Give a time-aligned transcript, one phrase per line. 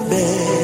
[0.00, 0.55] Baby.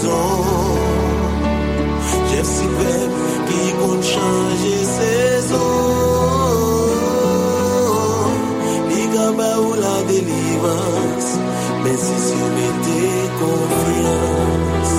[0.00, 0.78] sezon
[2.30, 3.12] Jef si pep
[3.48, 5.60] ki kon chanje sezon
[8.90, 11.26] Li gaba ou la delivans
[11.84, 13.02] Men si sou mette
[13.40, 14.90] konfians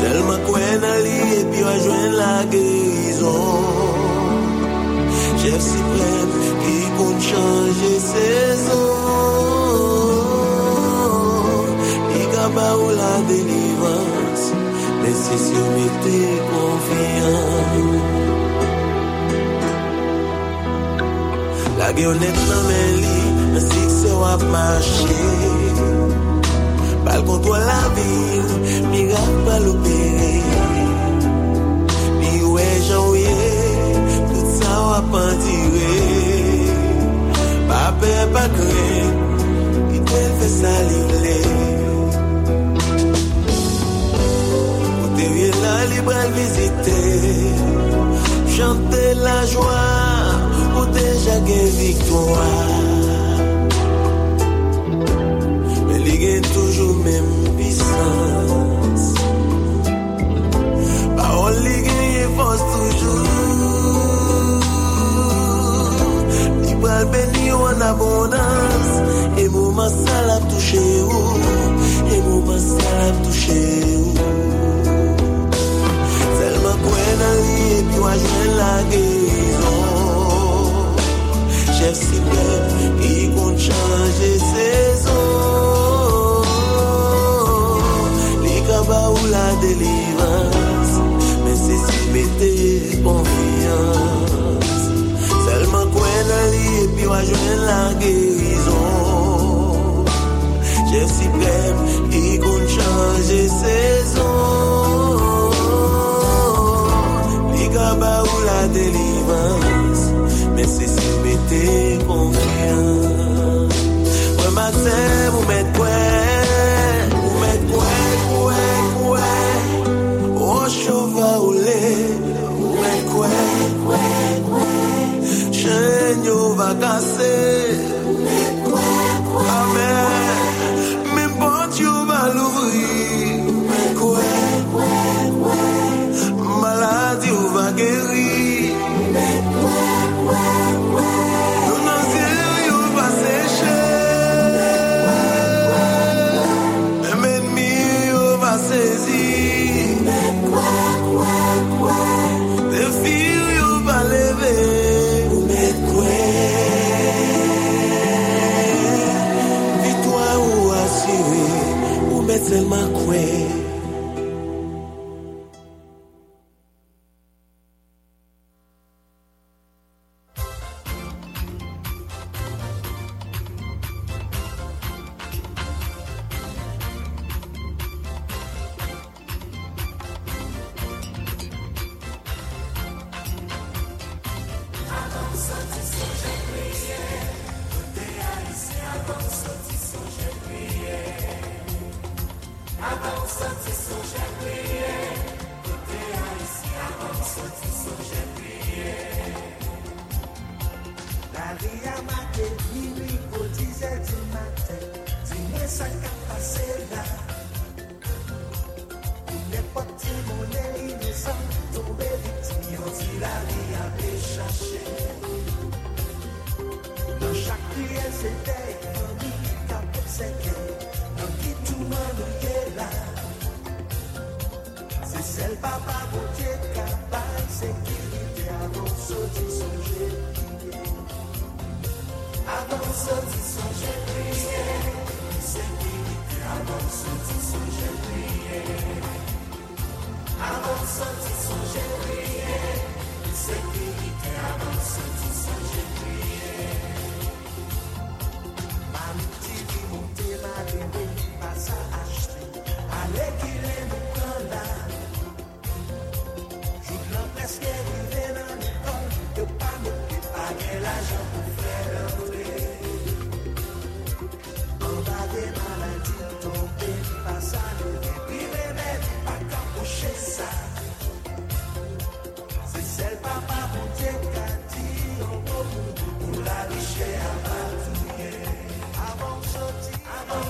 [0.00, 3.98] Selman kwen ali epi wajwen la gerizon
[5.42, 6.30] Jef si pep
[6.64, 8.49] ki kon chanje sezon
[15.30, 17.84] Se si ou mette konfiyan
[21.78, 23.20] La ge honet nan men li
[23.52, 25.20] Nan si se wap mache.
[27.04, 28.48] Pal kontwa la vil
[28.90, 30.34] Mi rap pal opere.
[32.18, 33.38] Mi we janwe
[34.34, 35.94] Tout sa wap an dire.
[37.70, 38.92] Pa pe pa kre
[39.94, 41.69] I te fe salile
[45.38, 46.98] Yè la li bral vizite.
[48.50, 49.80] Chante la jwa
[50.76, 52.79] Ou deja gen viktoa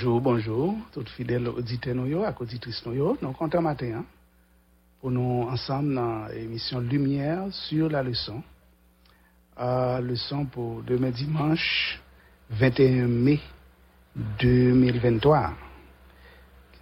[0.00, 3.18] Bonjour, bonjour, tout fidèles auditeurs nous yo, ak auditrices nous.
[3.20, 4.04] Nous comptons matin hein,
[4.98, 8.42] pour nous ensemble dans l'émission Lumière sur la leçon.
[9.60, 12.00] Euh, leçon pour demain dimanche
[12.48, 13.40] 21 mai
[14.38, 15.52] 2023.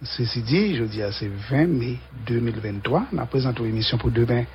[0.01, 3.07] Ceci dit, je dis c'est 20 mai 2023.
[3.11, 4.45] Nous présentons l'émission pour demain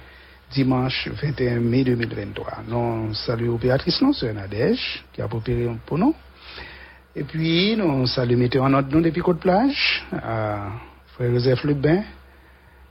[0.53, 2.63] dimanche 21 mai 2023.
[2.67, 6.15] Nous saluons Béatrice, non, c'est Nadège, qui a préparé pour nous.
[7.17, 10.73] Et puis, nous saluons mettons en ordre depuis Côte Plage, à
[11.15, 12.03] frère Joseph Lebin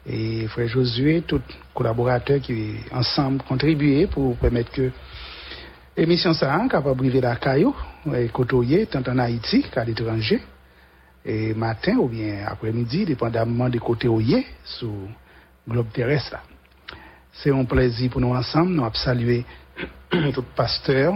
[0.06, 1.42] et frère Josué, tous
[1.74, 4.92] collaborateurs qui ensemble contribué pour permettre que
[5.98, 7.76] l'émission ça capable de briver la caillou
[8.16, 10.42] et côtoyer tant en Haïti qu'à l'étranger.
[11.26, 14.94] Et matin ou bien après-midi, dépendamment des côtés est, sur
[15.68, 16.38] globe terrestre.
[17.34, 19.44] C'est un plaisir pour nous ensemble, nous salué
[20.34, 21.14] tout pasteur,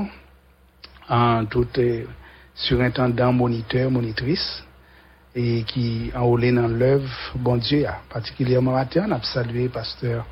[1.08, 2.04] en tout euh,
[2.58, 4.64] surintendant, moniteur, monitrice,
[5.36, 10.26] et qui enrôlé dans l'œuvre, bon Dieu, particulièrement matin, on a salué pasteur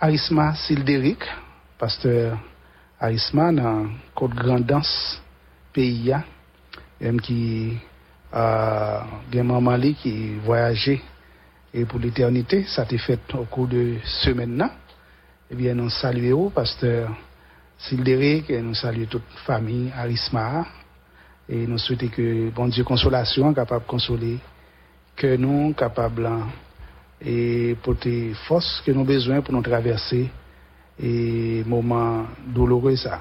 [0.00, 1.24] Arisma Sildéric,
[1.78, 2.38] pasteur
[3.00, 5.20] Arisma dans Côte Grandance,
[5.72, 6.14] pays,
[7.22, 7.76] qui
[8.32, 11.00] a maman qui voyageait
[11.74, 14.70] et pour l'éternité, ça a été fait au cours de semaine là.
[15.50, 17.10] Eh bien, nous saluons pasteur
[17.78, 20.66] Sildéric et nous saluons toute famille Arisma
[21.48, 24.38] et nous souhaitons que bon Dieu consolation capable de consoler
[25.16, 26.28] que nous capable
[27.20, 30.30] et porter force que nous avons besoin pour nous traverser
[31.00, 33.20] et moment douloureux ça.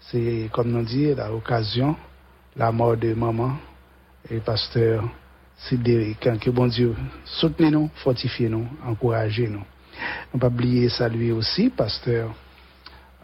[0.00, 1.96] C'est comme nous dit la occasion
[2.56, 3.56] la mort de maman
[4.30, 5.04] et pasteur
[5.56, 6.94] Sidéric que bon Dieu
[7.24, 9.64] soutenez nous fortifiez nous encouragez nous.
[10.32, 12.30] Ne pas oublier saluer aussi pasteur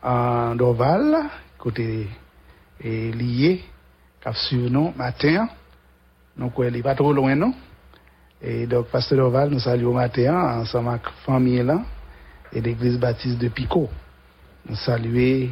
[0.03, 2.09] en Dorval côté
[2.83, 3.65] lié
[4.25, 5.49] cap sur nous matin.
[6.37, 7.53] Donc, il n'est pas trop loin, non?
[8.43, 11.83] Et donc, Pasteur Oval, nous saluons matin ensemble avec la famille là
[12.53, 13.89] et l'église baptiste de Picot.
[14.69, 15.49] Nous saluons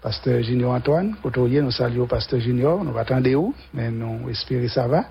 [0.00, 4.86] Pasteur Junior Antoine, côtoyer, nous saluons Pasteur Junior, nous attendons où, mais nous espérons ça
[4.86, 5.04] va.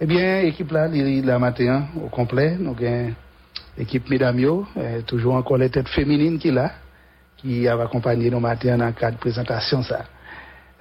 [0.00, 3.12] Eh bien, équipe là, la matin au complet, nous avons
[3.78, 4.64] équipe mesdames,
[5.06, 6.72] toujours encore les têtes féminines qui là,
[7.36, 10.04] qui a accompagné nos matins dans le cadre de présentation ça.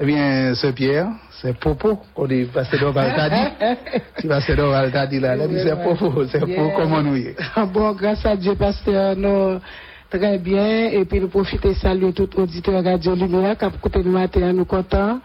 [0.01, 1.09] Eh bien, ce Pierre,
[1.41, 3.75] c'est Popo, qu'on dit Pasteur Doval t'a dit.
[4.19, 7.35] Si Pasteur là, là, c'est Popo, c'est pour comment nous y est.
[7.53, 9.59] Ah bon, grâce à Dieu, pasteur, nous,
[10.09, 10.87] très bien.
[10.91, 14.63] Et puis, nous profiter saluer tout auditeur Radio Lumière qui a écouté le matin, nous
[14.63, 15.19] contents.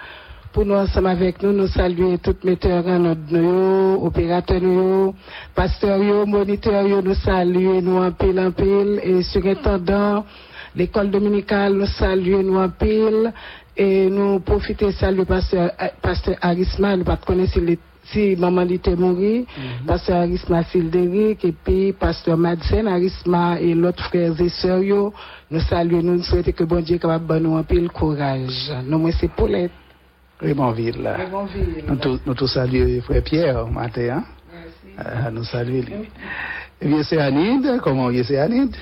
[0.52, 5.14] Pour nous, ensemble avec nous, nous saluer tous metteurs en ordre, nous, opérateurs, nous,
[5.54, 10.24] pasteurs, yo, moniteurs, yo, nous saluer, nous en pile, en pile, et surintendant,
[10.74, 13.32] l'école dominicale, nous saluer, nous en pile,
[13.76, 17.58] et nous profiter saluer pasteur, euh, pasteur Arisma, nous pas connaître
[18.04, 19.46] si, maman était morte,
[19.86, 25.12] pasteur Arisma Sildéric, et puis pasteur Madsen Arisma et l'autre frères et sœurs,
[25.50, 28.70] nous saluer, nous souhaitons que bon Dieu capable nous en pile courage.
[28.86, 29.70] Nous, moi, c'est Paulette.
[30.40, 31.16] Raymondville là.
[31.16, 31.84] Raymondville.
[31.88, 34.24] Nous tous- nous tous saluons frère Pierre matin, hein?
[34.98, 35.94] Ah, nous saluons lui.
[36.82, 38.76] Eh bien, c'est Anide, comment est c'est Anide?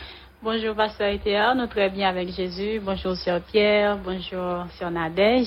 [0.44, 2.80] Bonjour, Pasteur Ethéa, nous très bien avec Jésus.
[2.84, 3.96] Bonjour, Sœur Pierre.
[4.04, 5.46] Bonjour, Sœur Nadège.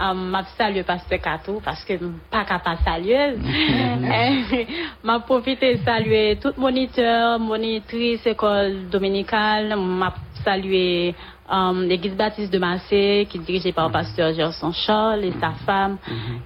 [0.00, 3.34] Um, je salue Pasteur Katou parce que je pas capable de saluer.
[5.04, 9.76] Je profite de saluer tout moniteur, monitrice, école dominicale.
[9.76, 11.10] Je salue
[11.50, 15.50] um, l'église baptiste de Marseille qui est dirigée par le pasteur Gerson Charles et sa
[15.66, 15.98] femme.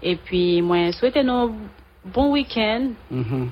[0.02, 1.54] Et puis, moi, souhaitez nous
[2.04, 3.50] bon week-end Mhm.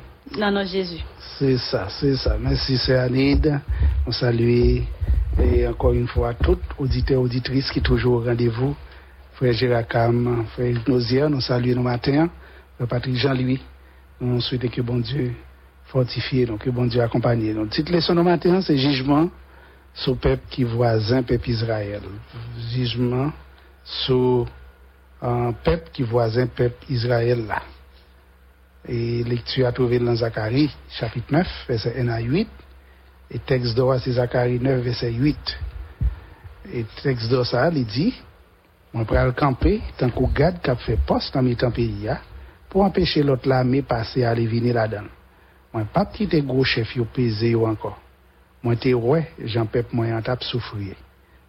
[0.64, 1.02] Jésus.
[1.38, 2.36] C'est ça, c'est ça.
[2.38, 3.60] Merci, c'est Anide.
[4.06, 4.80] On salue
[5.38, 8.74] et encore une fois tout auditeur, auditrice qui toujours au rendez-vous.
[9.34, 12.28] Frère Géracam, frère Nosier, nous saluons nos matins.
[12.76, 13.60] Frère Patrick Jean-Louis,
[14.20, 15.34] nous souhaitons que bon Dieu
[15.84, 17.52] fortifie, donc que bon Dieu accompagne.
[17.52, 19.28] Notre petite leçon nos matins, c'est jugement
[19.94, 22.00] sur le peuple qui voisin, peuple Israël.
[22.72, 23.30] Jugement
[23.84, 24.46] sur
[25.20, 27.62] un peuple qui voisin, peuple Israël là.
[28.88, 32.48] Et lecture à trouver dans Zacharie, chapitre 9, verset 1 à 8.
[33.32, 35.58] Et texte d'or, c'est Zacharie 9, verset 8.
[36.72, 38.14] Et texte d'or, ça, il dit,
[38.92, 42.18] pour le camper, tant qu'on garde qui fait poste dans mes temps pays, hein,
[42.68, 45.08] pour empêcher l'autre l'armée passer à venir là-dedans.
[45.72, 47.98] Moi, pas quitter gros chef, yo pesé yo encore.
[48.62, 50.94] Moi, t'es ouais, Jean Pep, moi, en tape souffrir.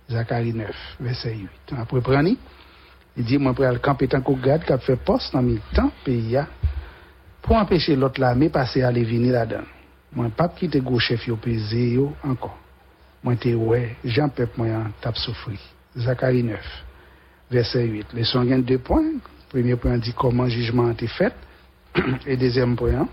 [0.10, 0.70] Zacharie 9,
[1.00, 1.50] verset 8.
[1.78, 2.36] Après, prenez,
[3.16, 6.36] il dit, moi, le camper, tant qu'on garde qui fait poste dans mes temps pays,
[6.36, 6.48] hein,
[7.48, 9.64] pour empêcher l'autre l'armée passer à aller venir là-dedans.
[10.14, 12.58] Moi, pas quitter gros chef, yo pesé yo encore.
[13.24, 14.68] Moi, t'es ouais, Jean Pep, moi,
[15.02, 15.60] tape souffrir.
[15.98, 16.60] Zacharie 9
[17.50, 18.08] verset 8.
[18.14, 19.14] Les sont gagnent deux points.
[19.50, 21.34] Premier point dit comment jugement a été fait.
[22.28, 23.08] Et deuxième point,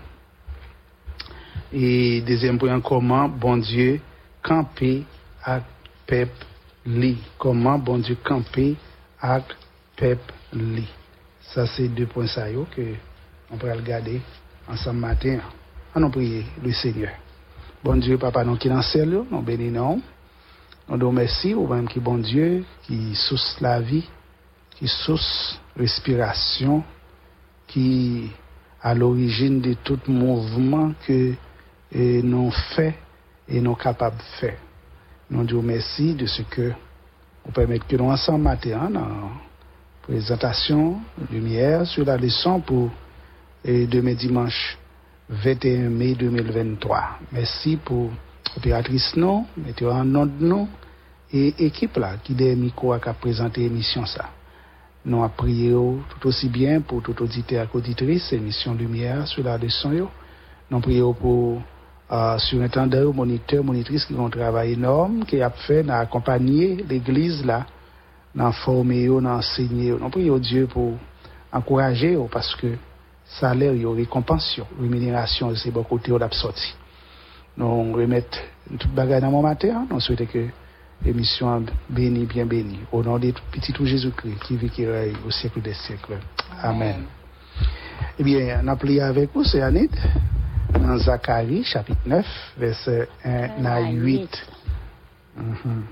[1.73, 3.99] et deuxième point, comment bon Dieu
[4.43, 5.03] camper
[5.43, 5.63] avec
[6.05, 6.45] peuple
[6.85, 7.17] li.
[7.37, 8.75] Comment bon Dieu camper
[9.19, 9.45] avec
[9.95, 10.87] peuple li.
[11.41, 12.81] Ça, c'est deux points ça yo que
[13.51, 14.21] on pourrait regarder
[14.67, 15.39] ensemble matin.
[15.95, 17.11] On prier le Seigneur.
[17.83, 20.01] Bon Dieu, Papa, nous qui dans le nous bénissons.
[20.89, 24.07] Nous nous merci au même qui bon Dieu, qui source la vie,
[24.71, 26.83] qui source respiration,
[27.67, 28.29] qui
[28.81, 31.33] à l'origine de tout mouvement que
[31.91, 32.95] eh, nous fait
[33.47, 34.57] et nous capables de faire.
[35.29, 36.71] Nous disons merci de ce que
[37.43, 39.31] vous permettez que nous ensemble matin dans
[40.03, 40.99] présentation
[41.31, 42.91] lumière sur la leçon pour
[43.65, 44.77] eh, demain dimanche
[45.29, 47.19] 21 mai 2023.
[47.31, 48.11] Merci pour
[48.55, 50.67] opératrice non, mettez en nom de nous
[51.33, 54.29] et équipe là qui des micro à présenter l'émission ça.
[55.03, 59.57] Nous avons prié tout aussi bien pour tout auditeur et auditrice, émission Lumière sur la
[59.57, 59.91] leçon.
[59.91, 60.09] yo.
[60.69, 61.61] Nous prions pour
[62.11, 67.65] euh, surintendant, moniteur, monitrice qui ont un travail énorme, qui a fait d'accompagner l'église là,
[68.33, 69.91] dans former, dans enseigner.
[69.91, 70.93] Nous prions Dieu pour
[71.51, 72.67] encourager parce que
[73.25, 76.75] salaire, yo, récompense, yo, rémunération, c'est bon côté où sorti.
[77.57, 78.39] Nous remettons
[78.79, 80.47] toute bagarre dans mon matin, nous souhaitons que
[81.03, 85.31] l'émission bénie, bien bénie, au nom de petit tout Jésus-Christ qui vit qui règne au
[85.31, 86.17] siècle des siècles.
[86.61, 87.05] Amen.
[88.17, 89.89] Eh bien, on a prié avec vous, c'est Anit,
[90.73, 92.25] dans Zacharie, chapitre 9,
[92.57, 94.47] verset 1 à 8.
[95.37, 95.83] Mhm.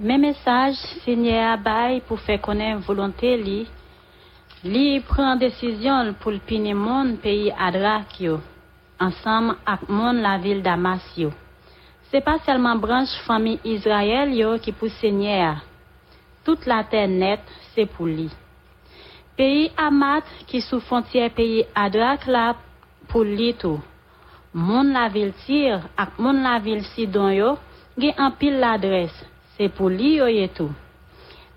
[0.00, 3.36] Mes messages Seigneur bail pour faire connaître volonté
[4.64, 4.70] li.
[4.70, 8.40] Li prend décision pour le piner mon pays Adrak yo,
[8.98, 11.30] ensemble avec mon la ville Damas yo.
[12.10, 15.56] C'est pas seulement branche famille Israël yo qui pour Seigneur.
[16.44, 17.44] Toute la terre nette,
[17.74, 18.30] c'est pour lui.
[19.36, 22.56] Pays Amat qui sous frontière pays Adrak là
[23.08, 23.80] pour lui tout.
[24.52, 27.58] Mon la ville Tyr ak mon la ville Sidon yo,
[28.38, 29.24] pile l'adresse.
[29.56, 30.70] C'est pour lui yo et tout.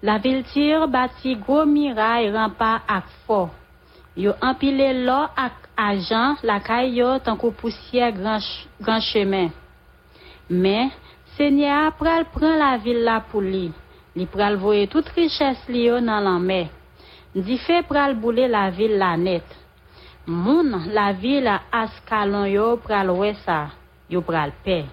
[0.04, 3.48] La viltir bati gwo miray rampa ak fo.
[4.20, 8.44] Yo empile lo ak ajan lakay yo tankou pousye gran,
[8.84, 9.54] gran chemen.
[10.50, 10.92] Men,
[11.38, 13.70] se nye apral pran la villa pou li.
[14.14, 16.68] Li pral voye tout riches li yo nan lanme.
[17.34, 19.48] Di fe pral boule la villa net.
[20.28, 23.72] Moun la villa askalon yo pral wesa,
[24.12, 24.84] yo pral pe.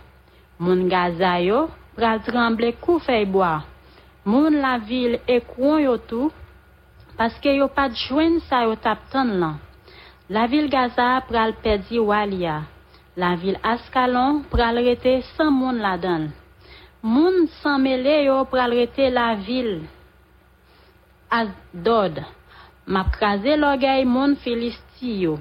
[0.62, 1.66] Moun gaza yo
[1.99, 3.69] pral tremble kou feyboa.
[4.31, 6.31] Moun la vil ekron yo tou,
[7.19, 9.57] paske yo pat jwen sa yo tap ton lan.
[10.31, 12.61] La vil Gaza pral pedi walia.
[13.16, 16.29] La vil Askalon pral rete san moun la dan.
[17.03, 19.73] Moun san mele yo pral rete la vil
[21.40, 22.21] Asdod.
[22.87, 25.38] Map kraze logay moun filisti yo.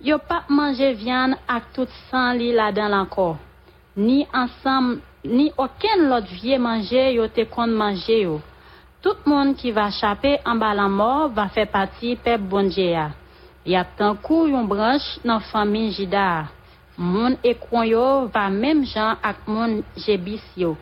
[0.00, 3.34] Yo pap manje vyan ak tout san li la dan lanko.
[3.96, 8.36] Ni ansam ni aucun lot vie manger yo te kon manger yo.
[9.02, 13.10] Tout moun ki va chaper an balan mor va fe pati pep bonje ya.
[13.66, 16.48] Yap tan kou yon branche nan fami jida.
[16.96, 20.74] Moun ekron yo va mem jan ak moun jebis yo.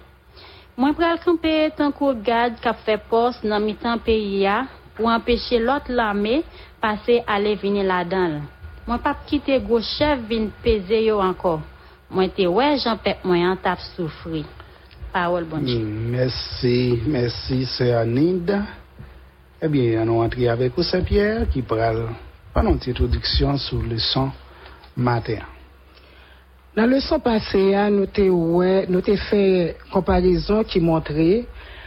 [0.76, 5.58] Mwen pral kampe tan kou gad kap fe pos nan mitan peyi ya pou empeshe
[5.58, 6.42] lot lame
[6.80, 8.40] pase ale vini la dan.
[8.86, 11.58] Mwen pap kite go chev vin peze yo anko.
[12.14, 14.44] Mwen te wè jan pep mwen an tap soufri.
[15.12, 15.82] Parole bon Dieu.
[15.82, 18.50] Merci, merci, c'est Anid.
[19.62, 22.08] Eh bien, on entré avec vous, Saint-Pierre, qui parle
[22.52, 24.30] par une petite introduction sur le son
[24.96, 25.38] matin.
[26.76, 28.86] Dans le leçon passée, hein, nous avons ouais,
[29.30, 31.46] fait comparaison qui montrait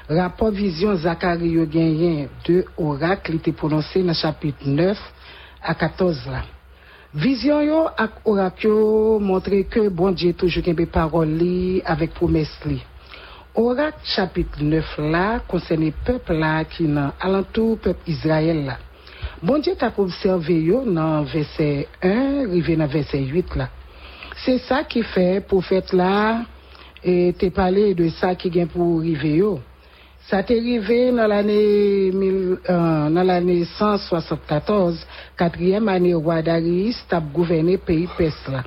[0.10, 4.98] rapport vision Zacharie yo gagné de oracle qui était prononcé dans le chapitre 9
[5.62, 6.44] à 14 là.
[7.16, 12.52] Vizyon yo ak orak yo montre ke bon diye toujou genbe parol li avek promes
[12.68, 12.82] li.
[13.56, 18.76] Orak chapit 9 la konsene pep la ki nan alantou pep Izrael la.
[19.40, 23.70] Bon diye tak observe yo nan verse 1 rive nan verse 8 la.
[24.44, 26.44] Se sa ki fe pou fet la
[27.00, 29.56] e te pale de sa ki gen pou rive yo.
[30.30, 35.00] Ça t'est arrivé dans l'année euh, dans l'année 174,
[35.38, 38.64] quatrième année roi Darius t'a gouverné pays Perse là.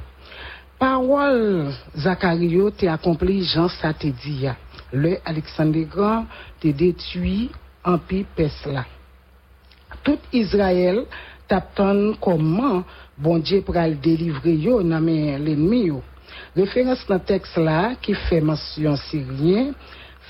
[0.78, 4.46] Parole Zachario t'est accompli Jean ça te dit.
[4.90, 6.24] Le Alexandre le Grand
[6.60, 7.50] t'est détruit
[7.84, 8.86] empire Perse là.
[10.02, 11.04] Tout Israël
[11.46, 12.84] t'attend comment
[13.18, 16.02] bon Dieu pour le délivrer yo dans l'ennemi yo.
[16.56, 19.72] Référence dans texte là qui fait mention syrien,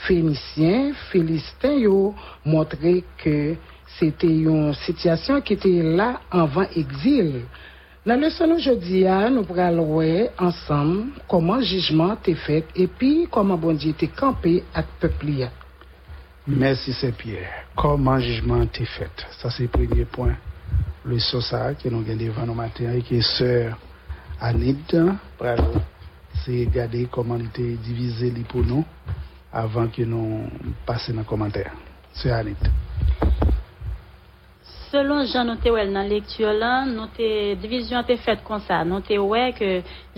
[0.07, 3.57] phénicien, philistin yo montrer que
[3.99, 7.43] c'était une situation qui était là avant exil.
[8.07, 13.95] Le leçon aujourd'hui, nous pourrons ensemble comment jugement est fait et puis comment bon Dieu
[14.01, 15.27] est campé à peuple.
[15.39, 15.51] là.
[16.47, 17.67] Merci Saint-Pierre.
[17.77, 19.11] Comment jugement est fait?
[19.39, 20.37] Ça, c'est le premier point.
[21.05, 23.79] Le ça que nous avons devant et qui est sœur
[24.41, 24.77] Anit,
[25.39, 25.81] bravo.
[26.45, 28.85] C'est regarder comment il était divisé pour nous
[29.53, 30.49] avant que nous
[30.87, 31.73] passions dans les commentaires.
[32.13, 32.57] Sœur Anit.
[34.91, 38.81] Selon Jean nou te wèl nan lecture là, nou te division te faite comme ça.
[38.85, 39.69] Nou te wè que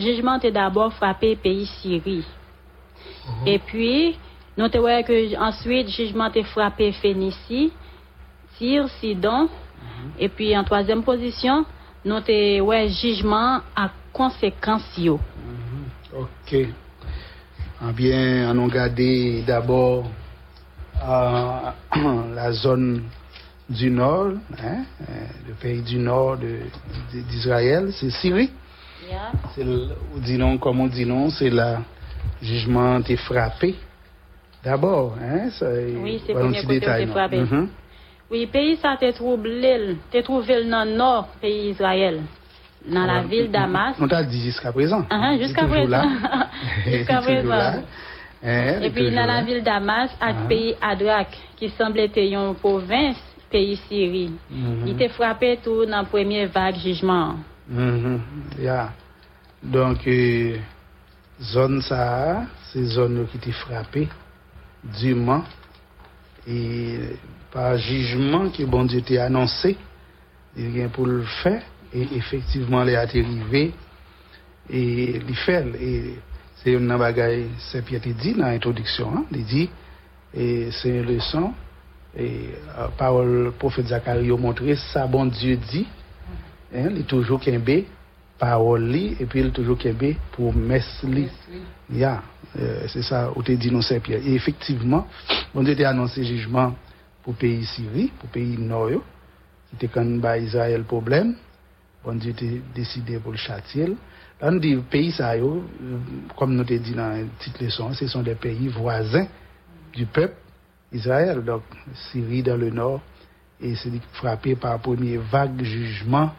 [0.01, 2.25] jugement te d'abord frappé pays Syrie.
[3.47, 4.17] Et puis,
[4.57, 7.71] nous wè que ensuite jugement te frappé Phénicie,
[8.57, 9.51] Tyr, Sidon.
[10.19, 11.67] Et puis en troisième position,
[12.05, 15.21] nous wè jugement à conséquences yo.
[16.17, 16.57] Ok.
[17.85, 20.05] Eh bien, on a regardé d'abord
[21.03, 21.71] euh,
[22.35, 23.03] la zone
[23.69, 26.61] du nord, hein, euh, le pays du nord de-
[27.13, 28.51] de- d'Israël, c'est Syrie.
[29.09, 29.33] Yeah.
[29.55, 29.65] C'est
[30.39, 31.79] non, comme on dit non, c'est le
[32.41, 33.75] jugement est frappé.
[34.63, 37.39] D'abord, hein, ça, Oui, c'est le premier côté détail, frappé.
[37.39, 37.69] Mhm.
[38.31, 42.23] Oui, pays ça te troublé, te trouvé dans le nord, pays Israël,
[42.89, 43.97] dans la ville Damas.
[44.01, 45.07] On t'a dit jusqu'à présent.
[45.11, 46.03] Est jusqu'à présent.
[46.87, 47.83] Jusqu'à présent.
[48.43, 50.49] est Et puis dans la ville Damas, avec Ah.
[50.49, 53.17] pays Adrak, qui semblait être une province,
[53.51, 54.33] pays Syrie.
[54.51, 54.87] Mhm.
[54.87, 57.37] Il était frappé tout dans la première vague jugement.
[57.69, 58.21] Mhm,
[58.59, 58.93] yeah.
[59.63, 60.57] Donc, euh,
[61.41, 62.43] zone ça,
[62.73, 64.09] c'est zone qui était frappée
[65.01, 65.45] durement
[66.47, 66.99] et
[67.53, 69.77] par jugement que bon Dieu t'a annoncé,
[70.57, 71.63] il vient pour le faire
[71.95, 73.73] et effectivement, il est arrivé
[74.71, 75.65] et il fait.
[75.81, 76.15] Et
[76.57, 79.71] c'est une bagaille, c'est Pierre dit dans l'introduction, hein, il dit,
[80.35, 81.53] et c'est une leçon,
[82.17, 82.51] et
[82.97, 85.87] parole prophète Zacharie a montré ça, bon Dieu dit,
[86.75, 87.85] hein, il est toujours kembe
[88.39, 91.29] parole li et puis il est toujours kembe pour messe li.
[91.93, 92.23] Ya,
[92.59, 94.21] euh, c'est ça, où te dit non Saint-Pierre.
[94.25, 95.07] Et effectivement,
[95.55, 96.75] bon Dieu t'a annoncé jugement
[97.23, 99.03] pour pays Syrie, pour pays nord, yo,
[99.69, 101.35] qui était quand ba Israël problème.
[102.05, 103.87] Bon Dieu t'a décidé pour le châtier.
[103.87, 105.65] Là, on dit pays ça, yo,
[106.37, 109.27] comme nous t'ai dit dans une petite leçon, ce sont des pays voisins
[109.95, 110.35] du peuple
[110.93, 111.63] Israël, donc
[112.11, 113.01] Syrie dans le nord,
[113.61, 116.33] et c'est frappé par la première vague jugement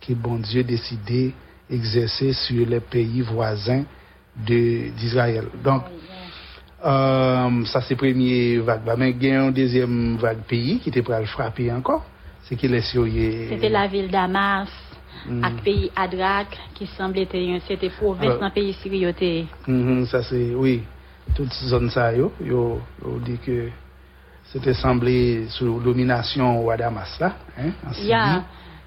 [0.00, 1.32] que bon Dieu décidé
[1.70, 3.84] exercer sur les pays voisins
[4.36, 5.46] de- d'Israël.
[5.64, 5.84] Donc,
[6.84, 8.82] euh, ça c'est première vague.
[8.98, 12.04] Mais il y a une deuxième vague pays qui était prêt à le frapper encore.
[12.42, 14.68] C'est qu'il est sur C'était la ville Damas,
[15.24, 15.44] Mm.
[15.44, 18.38] avec pays Adrak, qui semblait être une c'était province Euh.
[18.40, 20.82] dans le pays yo te- Mhm, ça c'est, oui,
[21.34, 23.68] toute zone ça, yo, yo, yo dit que
[24.52, 28.44] c'était semblé sous domination ou à Damas là, hein, en.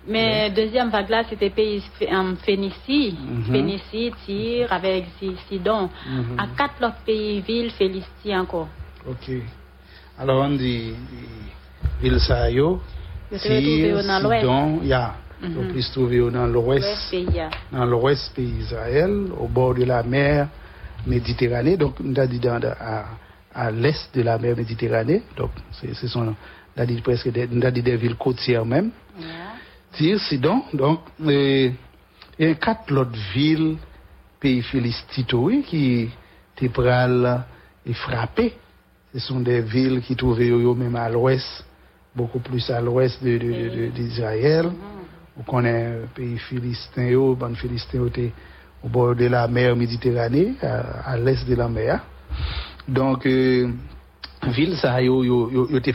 [0.08, 3.44] Mais deuxième vague là, c'était pays Ph- euh, Phénicie, Mhm.
[3.52, 5.89] Phénicie, Tyr, avec Si- Sidon.
[6.08, 6.39] Mhm.
[6.39, 8.70] À quatre autres pays, villes, Philistie encore.
[9.06, 9.30] Ok.
[10.18, 10.94] Alors on dit,
[12.02, 12.82] ville ça yo,
[13.32, 14.39] Yo te retrouvé
[15.41, 15.54] Mhm.
[15.54, 16.86] yo plus trouvé dans L'ouest
[17.71, 20.49] dans l'ouest pays Israël, au bord de la mer
[21.06, 23.06] Méditerranée, donc on a dit dans, à,
[23.54, 26.36] à l'est de la mer Méditerranée, donc ce sont,
[26.75, 28.91] on a dit presque des, on a dit des villes côtières même.
[29.17, 29.28] Yeah.
[29.93, 31.73] Tyr, Sidon, donc, il
[32.38, 33.78] y a quatre autres villes,
[34.39, 36.10] pays philistito, oui, qui
[36.58, 36.69] étaient
[37.86, 38.54] et frappées.
[39.13, 41.65] Ce sont des villes qui trouvaient yo même à l'ouest,
[42.13, 44.98] beaucoup plus à l'ouest de, de- de-
[45.39, 48.34] On connaît le pays philistin, yo, bon philistin était
[48.84, 52.02] au bord de la mer Méditerranée, à, l'est de la mer.
[52.86, 53.69] Donc, euh,
[54.47, 55.91] ville ça yo yo yo, yo te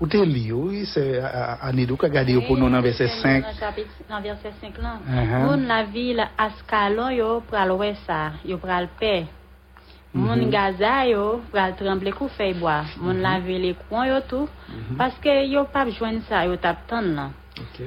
[0.00, 2.40] ou te li yo ka gade yo
[2.82, 4.98] verset 5 Dans chapitre- Dans verset 5 là.
[5.08, 5.44] Uh-huh.
[5.46, 9.26] Moun la ville Ascalon yo pral ça, yo pral paix.
[10.12, 12.84] Moun Gaza yo pral tremble kou fey bois.
[13.00, 14.48] Moun la ville les coins yo tout.
[14.98, 16.78] Parce que yo pas joindre ça, yo tap.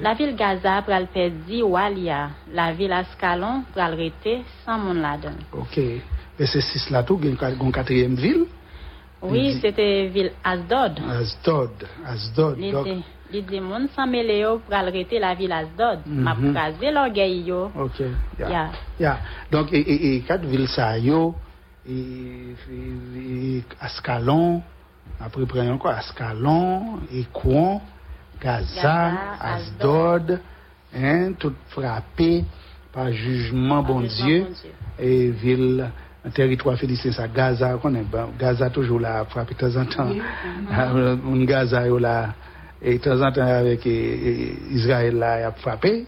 [0.02, 2.30] La ville Gaza pral perdi Walia.
[2.54, 5.44] La ville Ascalon pral rete sans moun la donne.
[5.52, 5.80] Ok.
[6.38, 8.46] Verset 6 là tout, une quatrième ville,
[9.22, 11.00] Oui, c'était ville Asdod.
[11.10, 11.88] Asdod.
[12.06, 12.58] Asdod.
[12.60, 16.06] Li Donc, di, li di moun san mele yo pral rete la ville Asdod.
[16.06, 16.24] Mhm.
[16.24, 17.72] Map kaze l'orgueil yo.
[17.76, 18.00] ok.
[18.40, 18.50] Yeah.
[18.50, 18.70] Ya.
[19.00, 19.18] Yeah.
[19.52, 21.36] Donc, et, et, et quatre villes ça, yo,
[21.90, 24.62] et, et, et Ascalon,
[25.20, 27.97] après prenons encore Ascalon, Écouen, Gaza,
[28.42, 30.40] Gaza, Asdod,
[30.96, 32.44] hein, tout frappé
[32.94, 34.48] par jugement bon Dieu,
[35.00, 35.90] et ville,
[36.26, 39.86] un territoire félicité, ça, Gaza, qu'on est, bon, Gaza toujours là, frappé de temps en
[39.86, 40.12] temps.
[40.72, 42.34] Un Gaza, là,
[42.82, 46.06] et de temps en temps avec Israël là, il a frappé.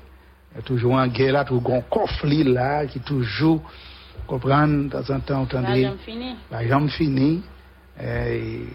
[0.51, 3.61] Il y a toujours un guerre là, toujours un conflit là, qui toujours,
[4.27, 5.47] comprendre, de temps en temps,
[6.05, 6.35] fini.
[6.51, 7.41] la jambe finie.
[8.01, 8.65] Et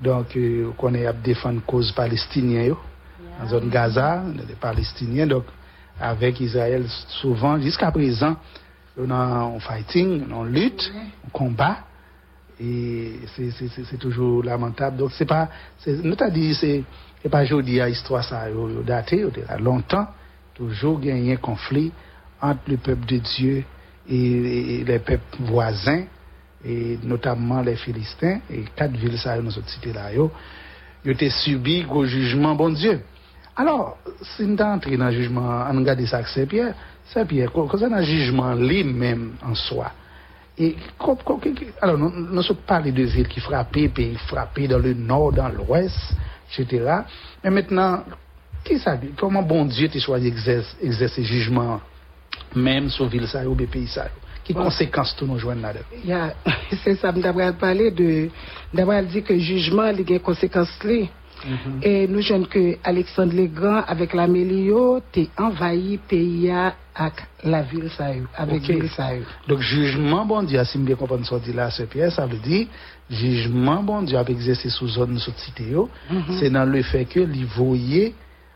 [0.00, 2.74] donc, euh, on est à défendre cause palestinienne,
[3.38, 5.26] la zone Gaza, les Palestiniens.
[5.26, 5.44] Donc,
[6.00, 8.36] avec Israël, souvent, jusqu'à présent,
[8.98, 10.92] on a un fighting, on lutte,
[11.26, 11.78] on combat.
[12.62, 14.96] Et c'est- c'est c'est- c'est toujours lamentable.
[14.98, 15.48] Donc, c'est pas,
[15.86, 16.84] nous t'a dit, c'est
[17.22, 20.06] c'est pas aujourd'hui, à histoire ça, yo daté, là longtemps,
[20.54, 21.92] toujours gagné un conflit
[22.40, 23.64] entre le peuple de Dieu
[24.08, 26.04] et, et les peuples voisins,
[26.64, 30.30] et notamment les Philistins, et quatre villes, ça, dans cette cité-là, yo,
[31.04, 33.00] yo été subi gros jugement, bon Dieu.
[33.60, 36.72] Alors, si nous entrons dans le jugement, on regarde ça avec Saint-Pierre,
[37.04, 39.92] Saint-Pierre, quand on a un jugement lui-même en soi,
[40.56, 40.76] et
[41.82, 45.50] alors, nous, nous sommes parlé de villes qui frappaient, pays frappés dans le nord, dans
[45.50, 45.94] l'ouest,
[46.58, 47.02] etc.
[47.44, 48.02] Mais maintenant,
[48.64, 49.10] qui ça, dit?
[49.14, 51.82] comment bon Dieu t'a choisi exerce, exercer jugement,
[52.56, 54.06] même sur ville ça ou pays ça?
[54.42, 55.84] Qui conséquences tout nous joignent là-dedans?
[56.02, 56.32] Ya,
[56.82, 58.30] c'est ça, d'avoir parlé de,
[58.72, 60.78] d'avoir dit que jugement, il y a des conséquences
[61.44, 61.82] Mm -hmm.
[61.82, 67.88] E nou jen ke Alexandre Legrand avèk la Melio te envayi peya ak la vil
[67.90, 68.76] sa yu, avèk okay.
[68.76, 69.24] vil sa yu.
[69.48, 72.68] Dok jujman bon diya, si mbe kompon so di la se piye, sa vè di
[73.08, 76.38] jujman bon diya avèk zese sou zon sou tite yo, mm -hmm.
[76.38, 78.12] se nan le fè ke li voye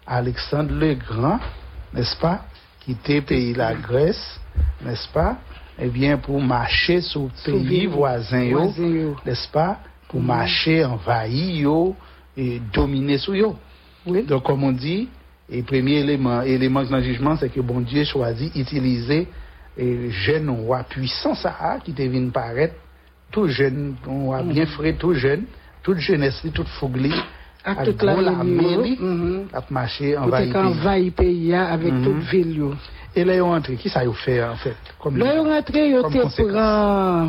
[0.06, 1.40] Alexandre Legrand,
[1.94, 2.44] nes pa,
[2.84, 4.40] ki te peyi la Grèce,
[4.84, 5.38] nes pa,
[5.80, 9.78] ebyen eh pou mache sou peyi voazen yo, nes pa,
[10.10, 11.94] pou mache envayi yo,
[12.36, 13.56] et dominer sur yo.
[14.06, 14.24] Oui.
[14.24, 15.08] Donc, comme on dit,
[15.50, 19.28] le premier élément, élément dans le jugement, c'est que bon Dieu choisit utiliser
[19.76, 22.74] et jeune roi puissant ça qui te vient paraître
[23.30, 25.44] tout jeune, un roi bien frais, tout jeune,
[25.82, 27.12] toute jeunesse, toute fougli,
[27.64, 29.46] Avec toute la l'armée, Mhm.
[29.52, 30.30] a marché en t'es
[31.10, 31.54] pays.
[31.54, 32.04] avec Mhm.
[32.04, 32.62] toute ville.
[33.16, 34.76] Et là, ils ont entré, qui ça y fait en fait?
[35.16, 35.34] Là,
[36.02, 36.52] te conséquence.
[36.52, 37.28] prend,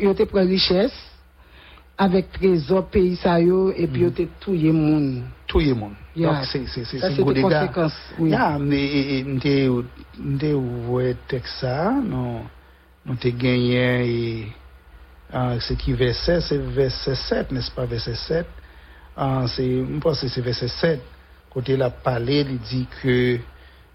[0.00, 0.92] yon te prend richesse,
[1.98, 4.16] avèk trezor peyi sa yo, epi yo mm.
[4.18, 5.08] te touye moun.
[5.50, 5.96] Touye moun.
[6.18, 7.96] Ya, sa se te konsekans.
[8.26, 17.18] Ya, mde ou vwe tek sa, nou te genyen e se ki verset, se verset
[17.20, 18.46] 7, nespa verset 7,
[19.18, 21.14] mwen pense se verset 7,
[21.52, 23.18] kote la pale li di ke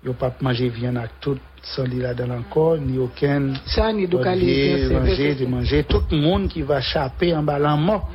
[0.03, 4.07] yo pas manger viande avec tout sans li là dans encore ni aucun Ça, ni
[4.07, 5.83] do Manger, kali manger, de manger.
[5.85, 8.09] Tout le monde qui va chapper en bas mort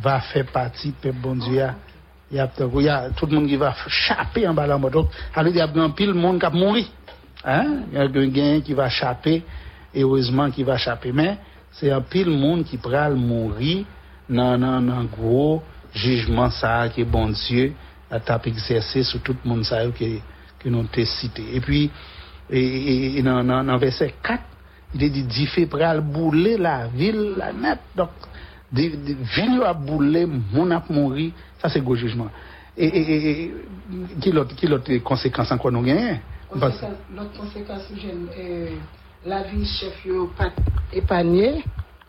[0.00, 1.56] va faire partie peuple bon Dieu.
[1.56, 1.74] ya.
[2.30, 4.90] Il y a, il y a tout le monde qui va chapper en bas mort.
[4.90, 6.86] Donc, alors, il y a un pile monde qui va mourir.
[7.44, 7.80] Hein?
[7.92, 9.42] Il y a un qui va chapper,
[9.94, 11.12] et heureusement qui va chapper.
[11.12, 11.36] Mais
[11.72, 13.84] c'est un pile monde qui va mourir
[14.30, 17.74] dans un gros jugement ça que bon Dieu
[18.10, 20.04] a tapé exercé sur tout le monde ça que,
[20.62, 21.42] que nous avons cité.
[21.54, 21.90] Et puis,
[22.50, 24.42] et, et, dans, dans, dans verset 4,
[24.94, 27.78] il est dit, dit fait pral bouler la ville, la net.
[27.96, 28.10] Donc,
[28.72, 32.28] ville a boulé, mon a mouri, ça c'est gros jugement.
[32.76, 33.54] Et, et, et,
[34.20, 36.18] qui l'autre, conséquence encore nous gagnons?
[36.54, 37.88] L'autre conséquence,
[38.38, 38.68] euh,
[39.26, 40.06] la ville chef
[40.92, 41.64] épargné.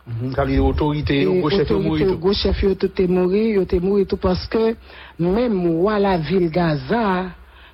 [0.05, 2.17] Mhm, Quand il y a autorité, Et au gros chef, il autorité, mourit.
[2.17, 4.75] gros chef yo tout est mort, tout parce que
[5.19, 7.27] même moi la ville Gaza,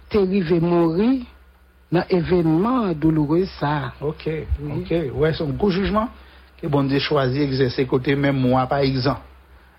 [0.10, 1.22] te rive mourir
[1.92, 3.94] dans événement douloureux ça.
[4.02, 4.30] Ok,
[4.64, 4.94] ok.
[5.16, 6.10] Ouais, c'est un gros jugement
[6.62, 9.22] que bon Dieu choisit exercer côté même moi, par exemple.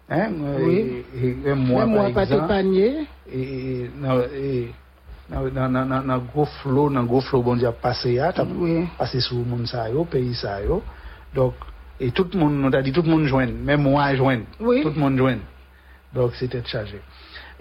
[0.09, 0.31] Hein?
[0.61, 1.05] Oui.
[3.33, 4.69] Et
[5.31, 8.33] dans dans dans dans dans gros flot dans gros flot bon Dieu a passé ya
[8.33, 8.87] t'as Oui.
[8.99, 10.83] passé sur monde ça yo pays ça yo
[11.33, 11.55] donc
[12.01, 14.83] et tout le monde on a dit tout le monde joindre même moi joindre Oui.
[14.83, 15.43] tout le monde joindre
[16.13, 17.01] donc c'était chargé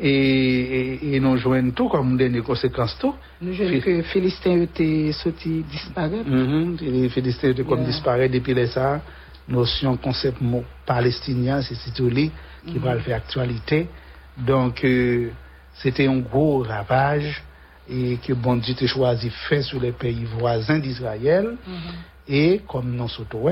[0.02, 5.12] et, et, nous joignent tout comme dernière conséquence tout Nous Fi- que Philistin yo te
[5.12, 6.28] sorti disparaître.
[6.30, 7.88] Mhm, Les Philistins étaient comme Yeah.
[7.89, 9.02] disparaît depuis les ça.
[9.47, 12.32] Notion, concept mot palestinien, c'est ce qui
[12.66, 12.78] Mhm.
[12.80, 13.88] va le faire actualité.
[14.38, 15.32] Donc, euh,
[15.74, 17.43] c'était un gros ravage
[17.89, 21.58] et que bon Dieu t'a choisi fait sur les pays voisins d'Israël
[22.28, 23.50] et comme non surtout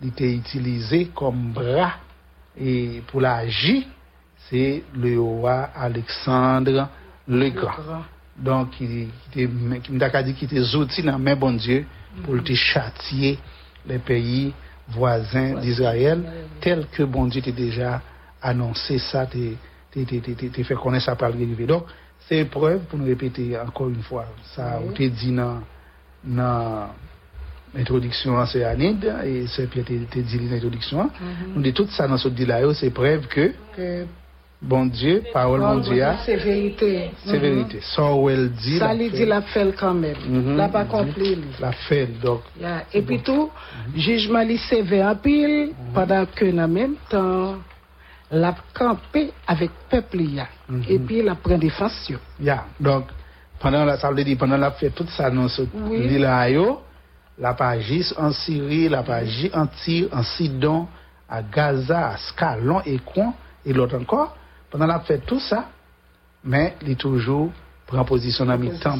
[0.00, 1.94] il était utilisé comme bras
[2.58, 3.82] et pour l'agir
[4.48, 6.88] c'est le roi Alexandre
[7.28, 8.04] le Grand.
[8.36, 11.84] Donc, qui était zouti dans main bon Dieu
[12.24, 13.38] pour te châtier
[13.86, 14.52] les pays
[14.88, 16.22] voisins d'Israël,
[16.60, 18.00] tel que bon Dieu t'a déjà
[18.40, 19.38] annoncé ça, t'a
[20.64, 21.66] fait connaître ça par le dérivé.
[21.66, 21.84] Donc,
[22.28, 25.60] c'est preuve, pour nous répéter encore une fois, ça a été dit dans
[27.74, 31.10] l'introduction à Céanide, et c'est peut-être dit dans l'introduction,
[31.54, 33.52] nous dit tout ça dans ce dit là, c'est preuve que
[34.62, 37.10] bon Dieu, parole bon Dieu, c'est vérité.
[37.24, 37.80] c'est vérité.
[37.82, 39.10] Ça elle dit, Ça fait.
[39.10, 40.16] dit la fait quand même.
[40.28, 40.56] Mhm.
[40.56, 41.34] L'a pas compris.
[41.34, 41.44] lui.
[41.60, 42.06] la fait.
[42.22, 42.84] Donc, Yeah.
[42.94, 43.50] Et puis tout,
[43.94, 47.56] jugement lui sévère en pile, pendant que en même temps,
[48.30, 50.20] l'a campé avec peuple.
[50.22, 50.46] ya.
[50.88, 52.08] Et puis la prend défense.
[52.08, 52.18] yo.
[52.40, 52.64] yeah.
[52.80, 53.04] donc
[53.58, 56.08] pendant la, ça veut dire, pendant la fait tout ça dans ce Oui.
[56.08, 56.80] lit là, yo,
[57.38, 60.86] la pagis en Syrie, la pagis en Tyr, en Sidon,
[61.28, 63.32] à Gaza, à Scalon et Coin,
[63.64, 64.36] et l'autre encore.
[64.72, 65.68] Pendant la fait tout ça,
[66.44, 67.52] mais il est toujours
[67.86, 68.72] prend position dans peuple.
[68.72, 68.96] mi-temps.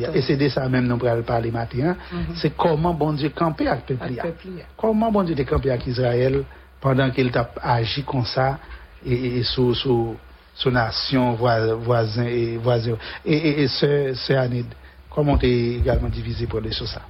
[0.00, 0.10] ya.
[0.16, 1.94] Et c'est de ça même nous allons parler matin.
[2.12, 2.16] hein.
[2.34, 4.12] C'est comment bon Dieu camper avec peuple.
[4.20, 4.48] Peuple.
[4.76, 6.42] Comment bon Dieu campé avec Israël
[6.80, 8.58] pendant qu'il t'a agi comme ça
[9.06, 10.16] et, sous, sous,
[10.54, 12.96] sous nation voi- voisin et voisin.
[13.24, 14.66] Et, et, et ce, ce Anid,
[15.10, 17.02] comment t'es également divisé pour les sur ça?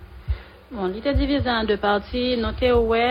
[0.74, 3.02] Bon, li te divize an de parti, nou te ouwe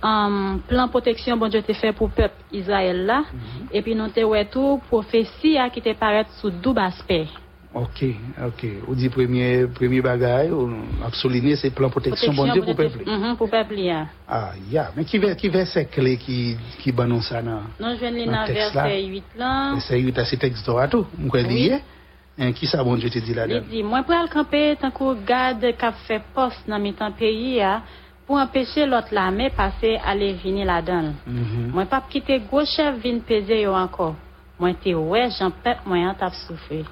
[0.00, 3.68] um, plan proteksyon bon diyo te fe pou pep Israel la, mm -hmm.
[3.78, 7.26] epi nou te ouwe tou profesi a ki te paret sou doub aspe.
[7.72, 8.00] Ok,
[8.48, 8.62] ok.
[8.86, 10.68] Ou di premye, premye bagay, ou
[11.04, 13.04] absoline se plan proteksyon bon diyo pou pep li?
[13.04, 14.08] Mm -hmm, pou pep li ya.
[14.28, 14.72] Ah, ya.
[14.72, 14.96] Yeah.
[14.96, 17.72] Men ki ve, ki ve se kle ki, ki banon sa nan?
[17.80, 19.74] Non, jwen li nan verse 8 lan.
[19.74, 21.74] Verse 8 a se tekst do ato, mkwen liye?
[21.74, 22.01] Oui.
[22.32, 23.66] Ki sa bon Diyo te di la den?
[23.68, 27.82] Li di, mwen pral kampe tankou gade kap fe pos nan mi tan peyi ya
[28.24, 31.12] pou empeshe lot la me pase ale vini la den.
[31.26, 31.72] Mm -hmm.
[31.74, 34.14] Mwen pap kite gwo chev vin peze yo anko.
[34.58, 36.84] Mwen te we jan pep mwen an tap soufe.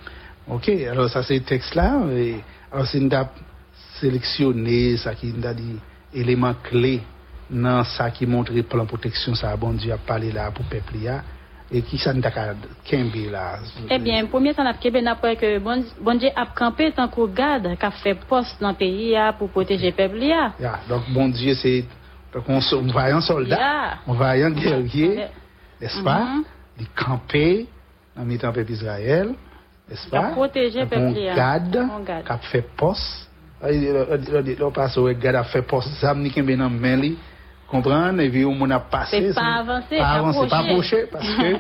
[0.49, 1.89] Ok, alo sa se tekst la,
[2.73, 3.29] alo se nda
[4.01, 5.79] seleksyonne sa ki nda di
[6.13, 7.01] eleman kle
[7.51, 11.23] nan sa ki montre plan proteksyon sa bon Diyo ap pale la pou pepli ya.
[11.73, 12.13] Et qui a
[12.85, 13.59] kembe là.
[13.89, 17.77] Eh bien, premier temps, n'a pas que bon, bon Dieu a campé tant qu'on garde
[17.79, 20.53] qu'a fait poste dans le pays pour protéger le peuple là.
[20.59, 21.85] Yeah, donc bon Dieu c'est
[22.49, 23.99] on, on vaillant soldat, Yeah.
[24.07, 25.27] on vaillant guerrier,
[25.81, 26.25] n'est-ce pas?
[26.25, 26.45] Mhm.
[26.79, 27.67] Il campé
[28.17, 29.35] dans le temps peuple Israël,
[29.89, 30.31] n'est-ce pas?
[30.31, 31.33] protégé Donc, peuple là.
[31.33, 32.25] On garde.
[32.25, 33.29] qui a fait poste.
[33.63, 37.01] On passe au garde a fait poste, ça me qu'il dans main
[37.71, 39.29] comprendre, et puis on a passé.
[39.29, 41.03] C'est pas avancé, pas pas avancé, pas approché.
[41.05, 41.57] approché, parce que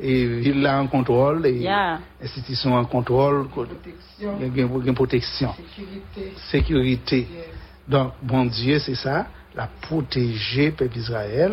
[0.02, 1.98] et ville là en contrôle, et Yeah.
[2.22, 6.32] institution en contrôle, Protection, il y a une protection sécurité.
[6.50, 7.28] sécurité.
[7.86, 11.52] Donc, bon Dieu, c'est ça, la protéger peuple Israël,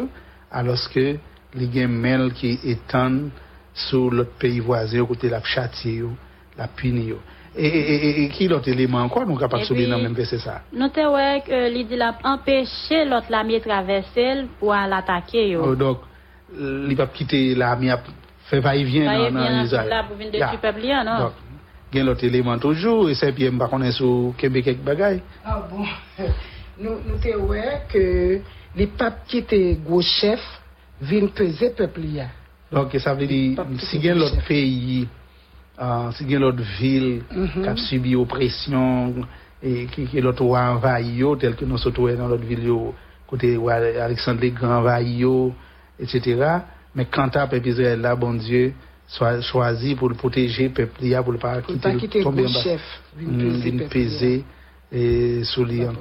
[0.51, 1.17] alors que
[1.55, 3.29] les gamins qui étendent
[3.73, 6.03] sur l'autre pays voisin, au côté la châtier,
[6.57, 7.15] la punir.
[7.57, 10.37] E, e, e, e ki lot eleman ankon nou kapak eh soube nan menm vese
[10.43, 10.59] sa?
[10.77, 15.41] Nou te wèk euh, li di la empèche lot la miye travesel pou an l'atake
[15.49, 15.63] yo.
[15.65, 16.05] Oh, dok,
[16.85, 18.05] li pap kite la miye ap
[18.51, 19.89] fè va y vyen nan an Israel.
[19.89, 21.23] La pou vin de tu pep li an an.
[21.23, 21.33] Non?
[21.33, 21.65] Dok,
[21.97, 25.17] gen lot eleman toujou, e se piye mba konen sou kebe kek bagay.
[25.41, 25.89] Ah bon,
[26.85, 27.97] nou te wèk
[28.77, 30.45] li pap kite gwo chef
[31.01, 32.29] vin peze pep li ya.
[32.69, 33.41] Dok, e sa vle di
[33.89, 35.07] si gen lot peyi...
[35.77, 35.85] chef.
[35.85, 37.61] euh, si il y a l'autre ville Mhm.
[37.63, 39.13] qui a subi oppression
[39.61, 40.43] et qui, qui l'autre
[41.01, 42.93] yo, tel que nous sommes dans l'autre ville, yo,
[43.27, 43.57] côté
[44.01, 45.53] Alexandre le yo,
[45.99, 46.59] etc.
[46.95, 48.73] Mais quand à peuple Israël bon Dieu,
[49.07, 50.69] soit choisi pour le protéger,
[51.23, 52.61] pour ne pas quitter, pas quitter tomber gros en bas.
[52.61, 52.81] chef.
[53.15, 54.43] viennent Mm, peser
[54.91, 55.95] viennent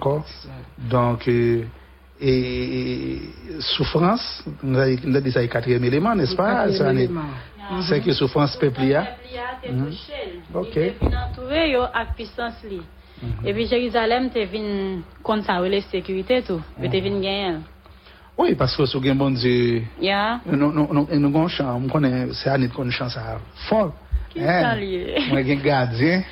[7.06, 7.82] peuple Ah.
[7.88, 9.02] Se ki soufrans pepli ya.
[9.02, 9.84] Pepli ya te mhm.
[9.84, 10.20] touche.
[10.54, 10.74] Ok.
[10.74, 12.80] Te vin antouve yo ak pistans li.
[13.22, 13.46] Mhm.
[13.46, 16.62] E pi Jerizalem te vin kont sa wele sekurite tou.
[16.80, 17.04] Pe te mhm.
[17.08, 17.64] vin genyen.
[18.36, 19.82] Oui, paske sou gen bon di...
[20.04, 20.40] Ya.
[20.44, 23.94] Nou kon chan, mwen konen se anit kon chan sa fol.
[24.28, 25.22] Ki chan eh, liye?
[25.30, 26.26] Mwen gen gadyen.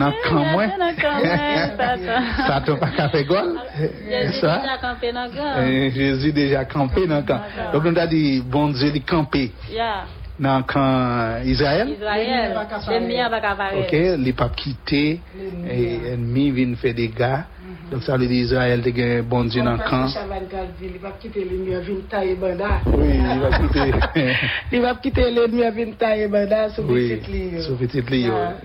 [0.00, 0.72] Nan kan mwen.
[0.80, 1.76] Nan kan mwen.
[2.48, 3.52] Sa to pa kape gol.
[3.76, 5.68] Jezi deja kampe nan kan.
[5.96, 7.44] Jezi deja kampe nan kan.
[7.74, 9.50] Dok nou ta di bon di di kampe.
[9.72, 10.06] Ya.
[10.40, 11.88] Dans le camp Israël.
[11.90, 12.52] Israël.
[12.88, 14.22] L'ennemi va Ok, apparaître.
[14.22, 15.20] les pas quitté,
[15.68, 17.46] et ennemi vient faire des gars,
[17.92, 20.08] Donc ça veut dire Israël te gen bon Dieu dans le camp.
[20.08, 22.80] Chaval Galville, il va quitter lumière, vin tailler banda.
[22.92, 23.94] Oui, il va quitter.
[24.72, 26.68] Il va quitter lumière, vin tailler banda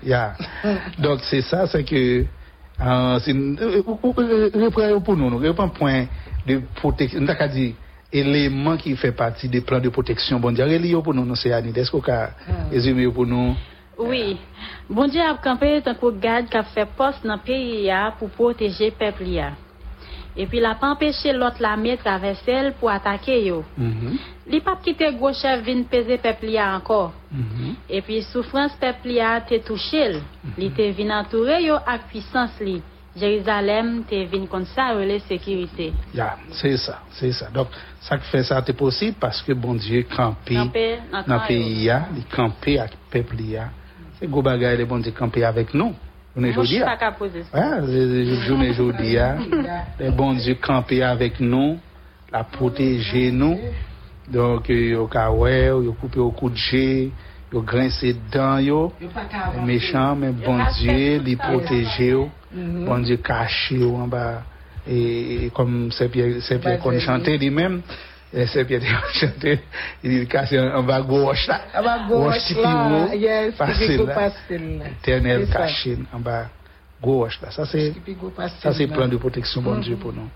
[0.02, 0.34] yeah.
[0.98, 2.24] Donc c'est ça, c'est que
[2.80, 6.06] euh, c'est une- euh, euh, euh, reprends pour nous, nous reprends point
[6.46, 7.26] de protection.
[8.20, 10.70] eleman ki fè pati de plan de proteksyon bondyar.
[10.72, 12.18] E li yo pou nou nou se anide, esko ka
[12.72, 13.54] rezume yo pou nou?
[13.96, 14.36] Oui,
[14.88, 19.38] bondyar ap kampe tan kou gade ka fè pos nan peyi ya pou proteje pepli
[19.38, 19.54] ya.
[20.36, 23.62] E pi la pa empèche lot la mè travesel pou atake yo.
[23.76, 24.18] Mm -hmm.
[24.52, 27.12] Li pap kite gochev vin peze pepli ya anko.
[27.30, 27.72] Mm -hmm.
[27.88, 30.14] E pi soufrans pepli ya te touche l.
[30.16, 30.58] Mm -hmm.
[30.58, 32.82] Li te vin antoure yo ak pwisans li.
[33.16, 35.88] Jérusalem te vin kon sa rele sekirite.
[36.14, 37.48] Ya, se sa, se sa.
[37.54, 37.72] Dok,
[38.04, 42.76] sa ki fe sa te posib paske bon Diyo kampi nan peyi ya, li kampi
[42.82, 43.70] ak pepli ya.
[44.18, 45.96] Se go bagay le bon Diyo kampi avek nou.
[46.36, 46.84] Jounen jodi ya.
[46.84, 47.66] Mouj pa ka pose sa.
[48.44, 49.32] Jounen jodi ya.
[49.96, 51.78] Le bon Diyo kampi avek nou,
[52.32, 53.56] la proteje nou.
[54.28, 55.56] Donk yo kawe,
[55.86, 57.12] yo koupe yo koudje,
[57.52, 58.90] yo grinse dan yo.
[59.64, 62.26] Mechan men bon Diyo li proteje yo.
[62.56, 64.42] bon Dieu caché ou en bas,
[64.88, 66.40] et, comme Saint-Pierre
[66.82, 67.82] qu'on chantait lui-même,
[68.32, 68.82] Saint-Pierre
[69.12, 69.60] chantait,
[70.02, 74.30] il dit caché en bas gauche là, en bas gauche là, yes, passé là,
[75.00, 76.46] éternel caché en bas
[77.02, 77.50] gauche là.
[77.50, 80.28] Ça c'est le plan de protection, bon Dieu, pour nous.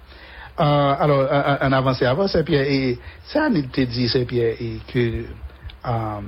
[0.60, 1.26] Euh, alors,
[1.62, 4.56] en avancé avant, Saint-Pierre, et ça, il te dit, Saint-Pierre,
[4.92, 5.24] que
[5.86, 6.20] euh,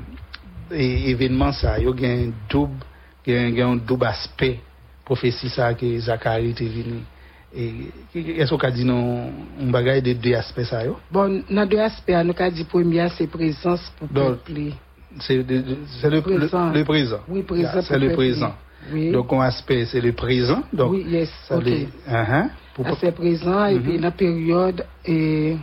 [0.71, 2.83] événement ça, il y a un double,
[3.29, 4.61] un double aspect.
[5.05, 7.01] Prophétie ça, que Zacharie était venu.
[7.55, 7.91] Et,
[8.41, 9.31] est-ce qu'on a dit non,
[9.61, 10.99] un bagage de deux aspects ça, yo?
[11.11, 14.61] Bon, dans deux aspects, nous avons dit premier, c'est présence pour Donc, peuple.
[15.21, 16.71] C'est de- de- le, le, Présent.
[16.73, 17.21] le présent.
[17.29, 18.55] Oui, présent Yeah, C'est le présent.
[18.91, 19.11] Oui.
[19.13, 20.63] Donc, un aspect, c'est le présent.
[20.73, 21.65] Donc, Oui, yes, ça ok.
[21.67, 22.49] uh-huh.
[22.75, 23.83] Pour- À c'est présent, et Mhm.
[23.83, 25.57] puis dans la période et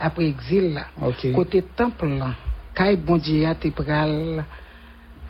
[0.00, 0.86] après exil, là,
[1.34, 2.30] côté temple, là,
[2.74, 4.42] quand bon Dieu a te pral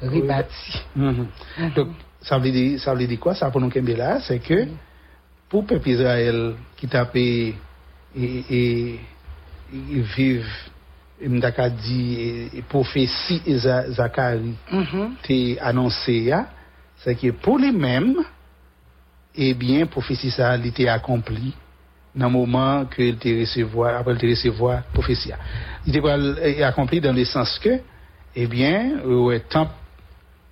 [0.01, 0.79] rebâti.
[0.95, 1.27] Mhm.
[1.75, 1.89] Donc,
[2.25, 4.67] ça veut, dire, ça veut dire quoi Ça pour nous là, c'est que
[5.49, 7.55] pour le peuple Israël qui tape et,
[8.17, 9.01] et, et,
[10.17, 10.47] vive,
[11.23, 15.15] m'daka dit, prophétie Zacharie Mhm.
[15.23, 16.47] t'est annoncé, ya,
[16.97, 18.17] c'est que pour lui-même,
[19.37, 21.55] eh bien, prophétie ça a été accompli
[22.15, 25.33] dans le moment que te recevoir, après il te recevoir prophétie.
[25.87, 27.81] Il était accompli dans le sens que,
[28.37, 29.73] eh bien, ouais, temple,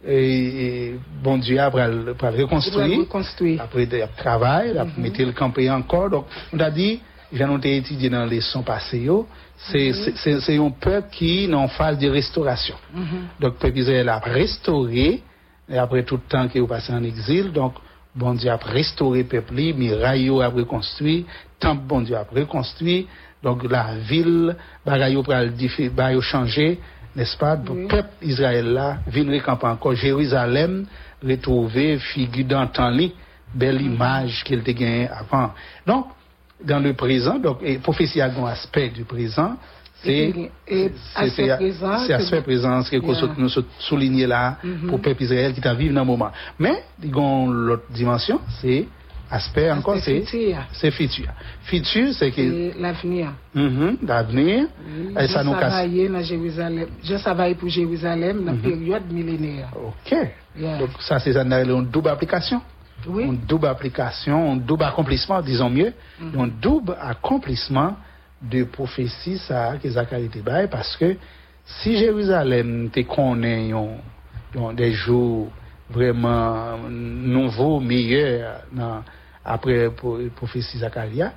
[0.06, 4.92] et, bon Dieu a Il va reconstruire, après il travail, il a Mhm.
[4.98, 6.10] mettre le campé encore.
[6.10, 7.00] Donc, on a dit,
[7.32, 8.40] j'en ai étudié dans les
[8.92, 9.26] yo,
[9.56, 10.40] c'est Mhm.
[10.40, 12.74] c'est- un peuple qui est en phase de restauration.
[12.94, 13.04] Mhm.
[13.40, 15.22] Donc, le peuple Israël a restauré,
[15.68, 17.74] et après tout le temps qu'il est passé en exil, donc,
[18.14, 21.26] bon Dieu a restauré le peuple, miraille a reconstruit,
[21.60, 23.06] temple bon Dieu a reconstruit,
[23.42, 26.78] donc la ville, bagaille pral diffé- bagay yo changé,
[27.16, 27.56] n'est-ce pas?
[27.56, 27.88] Le Oui.
[27.88, 30.86] peuple Israël là, vient recamper encore Jérusalem,
[31.22, 32.90] retrouver figure d'antan
[33.54, 35.50] belle image qu'il te gagné avant.
[35.86, 36.06] Donc,
[36.64, 39.56] dans le présent, donc, et prophétie a un aspect du présent,
[40.02, 42.18] c'est Et puis, et c'est- aspect c'est- présent, c'est Yeah.
[43.28, 44.86] que nous sou- souligner là Mhm.
[44.88, 46.30] pour le peuple Israël qui t'a vécu dans le moment.
[46.58, 48.86] Mais, disons, l'autre dimension, c'est
[49.32, 50.56] aspect encore, c'est futur.
[50.72, 51.26] c'est futur.
[51.62, 53.32] Futur, c'est que l'avenir.
[53.54, 55.60] Mhm, l'avenir, Oui, et ça je nous casse.
[55.72, 56.86] travaillais dans Jérusalem.
[57.02, 59.70] Je travaille pour Jérusalem dans la période millénaire.
[59.74, 60.16] Ok.
[60.58, 60.78] Yeah.
[60.78, 62.60] Donc, ça, c'est un- une double application.
[63.08, 63.24] Oui.
[63.24, 65.92] Une double application, un double accomplissement, disons mieux,
[66.38, 67.96] un double accomplissement
[68.40, 71.16] de prophétie, ça, que Zacharie baille, parce que
[71.64, 73.72] si Jérusalem te connaît
[74.74, 75.50] des jours
[75.90, 79.02] vraiment nouveaux, meilleurs, dans-
[79.44, 81.32] après pro- prophétie Zacharia,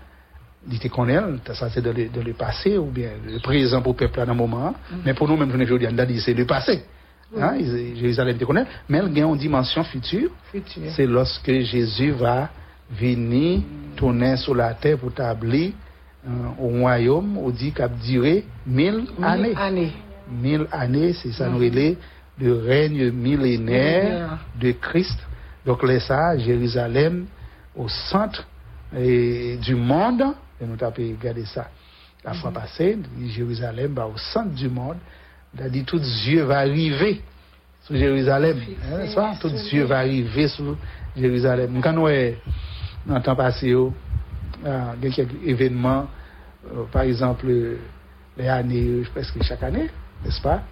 [0.69, 1.19] il te connaît,
[1.53, 4.73] ça c'est dans le, passé ou bien le présent pour le peuple à un moment,
[5.05, 6.83] mais pour nous, même aujourd'hui, on a dit c'est le passé.
[7.37, 7.57] Hein,
[7.95, 10.83] Jérusalem te connaît, mais il y a une dimension future, Futur.
[10.95, 12.49] c'est lorsque Jésus va
[12.91, 13.61] venir
[13.95, 15.71] tourner sur la terre pour établir
[16.27, 16.29] euh,
[16.59, 19.49] au royaume, on dit qu'il a duré mille années.
[19.49, 19.91] Mille années.
[20.41, 21.97] Mille années, c'est ça, nous relais
[22.39, 24.37] le règne millénaire Millénaire.
[24.59, 25.19] de Christ.
[25.65, 27.25] Donc, là, ça, Jérusalem,
[27.75, 28.45] au centre
[28.93, 30.23] du monde,
[30.61, 31.69] et nous avons regardé ça
[32.23, 32.97] la fois passée,
[33.27, 34.97] Jérusalem, bah, au centre du monde,
[35.69, 37.21] dit tout Dieu va arriver
[37.83, 38.57] sur Jérusalem.
[38.83, 39.35] Hein, n'est-ce pas?
[39.39, 40.75] Tout Dieu va arriver sur
[41.15, 41.79] Jérusalem.
[41.81, 42.37] Quand nous, eh,
[43.05, 43.75] dans le temps passé,
[44.65, 46.07] ah, il y a quelques événements,
[46.65, 47.77] euh, par exemple, euh,
[48.37, 49.89] les années, euh, presque chaque année,
[50.23, 50.63] n'est-ce pas?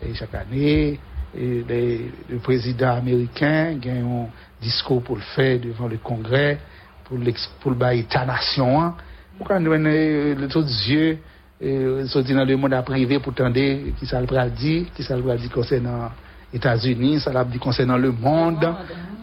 [0.00, 0.98] Et chaque année,
[1.36, 4.26] et les- le président américain a un
[4.60, 6.58] discours pour le faire devant le Congrès,
[7.04, 7.18] pour
[7.60, 8.80] pour le bail nation.
[8.80, 8.94] hein.
[9.36, 11.18] Pourquoi nous euh, le tout Dieu
[11.62, 13.54] euh, sorti dans le monde à privé pour tendre
[13.98, 16.10] qui ça le dit, qui ça le dit concernant
[16.52, 18.66] États-Unis, ça l'a dit concernant le monde.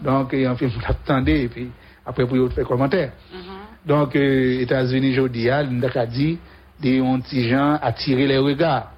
[0.02, 1.70] Donc et en fait vous l'attendez et puis
[2.04, 3.12] après vous faire commentaire.
[3.86, 6.38] Donc euh, États-Unis aujourd'hui, nous avons dit
[6.80, 8.92] des petits gens attirer les regards.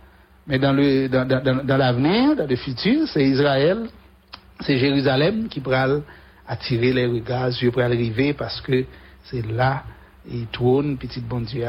[0.47, 3.88] Mais dans le dans, dans, dans, dans l'avenir, dans le futur, c'est Israël,
[4.61, 5.86] c'est Jérusalem qui pourra
[6.51, 8.84] attirer les regards, Dieu pourra arriver parce que
[9.24, 9.84] c'est là
[10.28, 11.64] il trône petit bon Dieu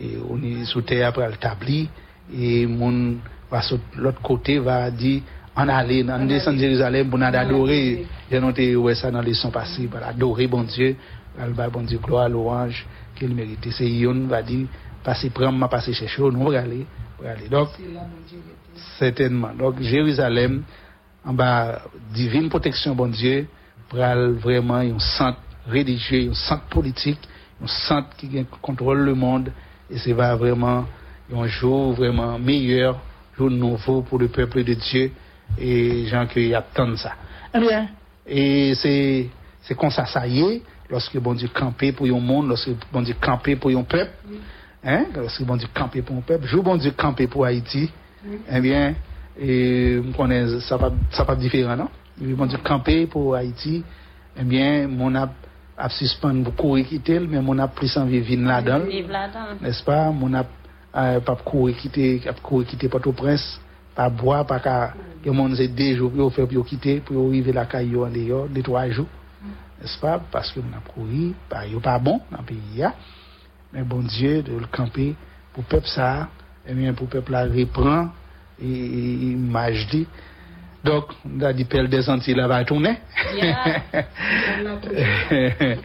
[0.00, 1.88] et on est sous terre pour l'établir
[2.36, 3.16] et mon
[3.48, 5.22] va sur l'autre côté va dire
[5.54, 8.04] en aller en descendre de Jérusalem pour nous adorer.
[8.30, 10.96] J'ai noté ouais ça dans les sons passés pour adorer bon Dieu.
[11.36, 14.66] Pour le bon Dieu gloire louange qu'il mérite c'est Yon va dire
[15.04, 16.84] passer prendre m'a passer chercher nous on va aller
[17.16, 17.48] pour aller.
[17.48, 17.68] Donc
[18.98, 19.54] certainement.
[19.56, 20.64] Donc Jérusalem
[21.24, 21.80] en bas
[22.12, 23.46] divine protection bon Dieu
[23.92, 27.20] aller vraiment un centre religieux un centre politique
[27.62, 28.28] un centre qui
[28.60, 29.50] contrôle le monde.
[29.90, 30.84] Et c'est va vraiment
[31.34, 32.98] un jour vraiment meilleur
[33.36, 35.12] jour nouveau pour le peuple de Dieu.
[35.58, 37.12] Et gens qui attendent ça.
[37.54, 37.88] Eh bien.
[38.26, 39.28] Et c'est
[39.62, 40.62] c'est comme ça ça y est.
[40.90, 44.12] Lorsque bon Dieu campé pour un monde lorsque bon Dieu campé pour un peuple
[44.84, 47.90] hein lorsque bon Dieu campé pour un peuple jour bon Dieu campé pour Haïti
[48.48, 48.94] eh bien
[49.36, 51.88] et on connaît ça pas ça pas différent non?
[52.20, 53.82] yon di kampe pou Haiti,
[54.36, 55.34] ebyen, eh moun ap
[55.76, 58.86] ap sispan pou kouri kite l, men moun ap prisan vivin la dan,
[59.60, 60.48] nespa, moun ap
[60.94, 63.44] uh, pap kouri kite, ap kouri kite pato prens,
[63.96, 64.76] pa bwa, pa ka,
[65.24, 68.06] yon moun ze dejou pou yo feb yo kite, pou yo rive la kay yo
[68.06, 69.04] an de yo, de twa jou,
[69.82, 72.94] nespa, paske moun ap kouri, pa yo pa bon nan peyi ya,
[73.74, 75.10] men bon diye de l kampe
[75.52, 76.30] pou pep sa,
[76.64, 78.08] ebyen pou pep la repran,
[78.56, 80.06] e, e, e majdi,
[80.86, 82.96] donc on a dit pelle des Antilles là va tourner.
[83.34, 83.82] Yeah.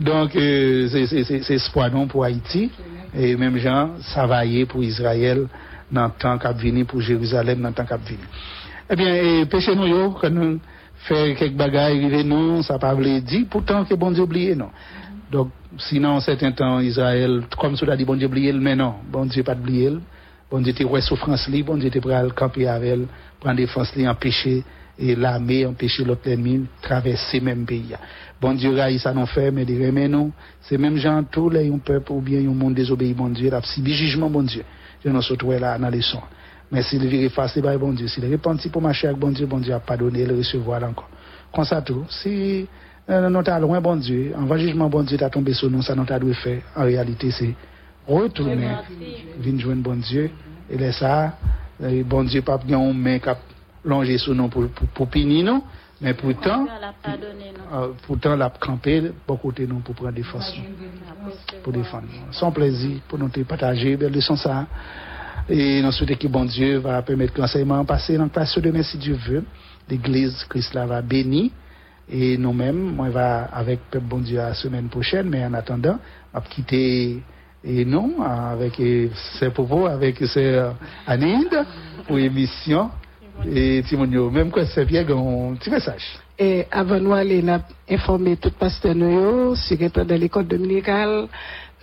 [0.00, 2.70] donc euh, c'est- espoir non pour Haïti.
[3.16, 5.46] Et même gens ça va y aller pour Israël
[5.90, 6.54] dans le temps qu'a
[6.86, 7.98] pour Jérusalem dans le temps qu'a
[8.90, 10.60] eh bien péché nous quand nous
[11.06, 14.70] faire quelques bagailles non ça pas dire pourtant que bon Dieu oublié non.
[15.30, 19.24] Donc sinon un certain temps Israël comme cela dit bon Dieu oublié mais non bon
[19.26, 19.92] Dieu pas oublié
[20.50, 23.06] bon Dieu était ouais souffrance li bon Dieu était prêt à camper avec elle
[23.40, 24.64] prendre défense li empêcher
[24.98, 27.94] et l'armée empêcher l'autre ennemi traverser même pays.
[28.40, 30.30] Bon Dieu ça non fait mais des mais non
[30.60, 33.60] c'est même gens tous les un peuple ou bien un monde désobéi bon Dieu là
[33.62, 34.64] subi jugement bon Dieu.
[35.04, 36.22] Je nous surtout là dans les sons
[36.70, 38.08] mais s'il vire face par bon Dieu.
[38.08, 41.08] S'il repenti pour marcher avec bon Dieu bon Dieu a pardonné le recevoir encore.
[41.52, 42.04] Comme ça tout.
[42.08, 42.66] Si
[43.10, 45.82] euh, nous t'as loin bon Dieu en va jugement bon Dieu t'a tombé sur nous
[45.82, 46.62] ça nous t'a dû faire.
[46.76, 47.54] En réalité c'est
[48.06, 48.68] retourner
[49.38, 50.30] vin joindre bon Dieu.
[50.70, 51.36] Et là ça
[51.82, 53.36] euh, bon Dieu pas bien main qui a
[53.84, 55.64] longé sur nous pour pour, pour punir nous.
[56.00, 56.66] Mais pourtant
[57.72, 60.54] euh, pourtant l'a campé pour côté nous pour prendre des forces
[61.62, 62.08] pour défendre.
[62.30, 64.66] Son plaisir pour nous partager belle leçon ça.
[65.48, 68.82] Et nous souhaitons que bon Dieu va permettre que l'enseignement passer dans la classe demain
[68.82, 69.44] si Dieu veut.
[69.88, 71.50] L'église Christ là va bénir.
[72.10, 75.28] Et nous-mêmes moi va avec peuple bon Dieu la semaine prochaine.
[75.28, 75.98] Mais en attendant
[76.32, 77.22] on va quitter
[77.64, 78.80] et non avec
[79.40, 80.70] ses propos avec ses euh,
[81.06, 81.64] Aninde
[82.06, 82.90] pour émission
[83.50, 86.20] et Timonio même quand c'est bien un petit message.
[86.36, 87.44] Et avant nous aller,
[87.88, 91.28] informé tout pasteur de l'école dominicale,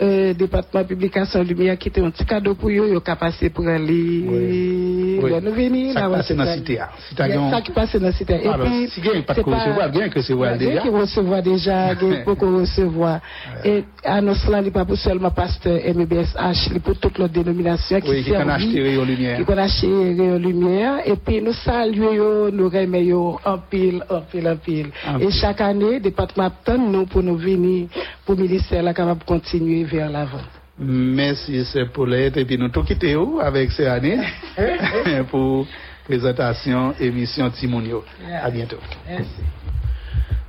[0.02, 3.68] euh, département publication lumière qui était un petit cadeau pour eux, ils ont passer pour
[3.68, 5.20] aller, Oui.
[5.22, 5.32] Oui.
[5.44, 5.94] nous venir.
[5.94, 6.74] Ça passe dans la c'est cité.
[6.74, 8.34] Il a gagné- ça qui passe dans la cité.
[8.36, 10.70] Et puis, si gagne pas de c'est recevoir, bien que c'est voir Il y a
[10.70, 10.82] déjà.
[10.84, 13.20] qui recevoir déjà, il beaucoup recevoir.
[13.64, 18.00] Et annonce là, il n'est pas pour seulement pasteur MBSH, il pour toute l'autre dénomination
[18.02, 19.38] qui qui can servit, acheter Rayon Lumière.
[19.38, 20.94] Qui can acheter Rayon Lumière.
[21.06, 24.88] Et puis nous saluons, nous remercions en pile, en pile, en pile.
[25.20, 27.88] Et chaque année, département attend nous pour nous venir,
[28.26, 30.42] pour le ministère là, capable continuer vers l'avant.
[30.80, 32.38] Merci, c'est Paulette.
[32.38, 34.20] Et puis nous tout quitter où avec ces années
[35.30, 35.68] pour
[36.06, 38.04] présentation émission Timonio.
[38.42, 38.78] À bientôt.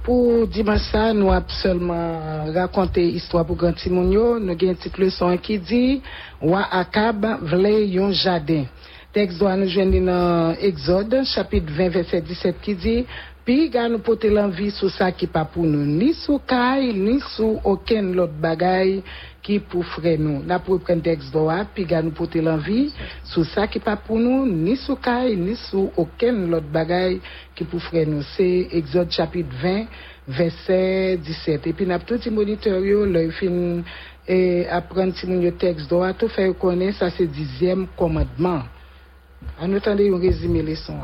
[0.03, 4.39] Pour dimanche ça, nous avons seulement raconté histoire pour Grand Timonio.
[4.41, 6.03] Nous avons une petite leçon qui dit
[6.41, 8.65] Wa Akab vle yon jardin.
[9.13, 13.05] Texte doit nous joindre dans Exode, chapitre 20, verset 17, qui dit
[13.45, 17.21] Puis, gars nous porter l'envie sur ça qui pas pour nous, ni sous caille, ni
[17.37, 19.03] sous aucun autre bagaille
[19.43, 20.43] qui pour frère nous.
[20.45, 22.93] Là, pour prendre texte doit, puis nous porter l'envie
[23.25, 27.21] sur ça qui pas pour nous, ni sous caille, ni sous aucun autre bagaille
[27.55, 28.23] qui pour nous.
[28.23, 29.87] C'est Exode chapitre 20,
[30.29, 31.67] verset 17.
[31.67, 33.85] Et puis, nous avons tout petit moniteur, il
[34.29, 38.63] et apprendre si mon texte doit, tout faire connaître, ça c'est dixième commandement.
[39.61, 41.01] En attendant, on résume les sons.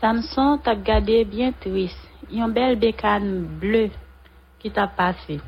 [0.00, 1.98] Samson t'a gardé bien triste.
[2.30, 3.90] Yon bel bécane bleu
[4.58, 5.38] qui t'a passé.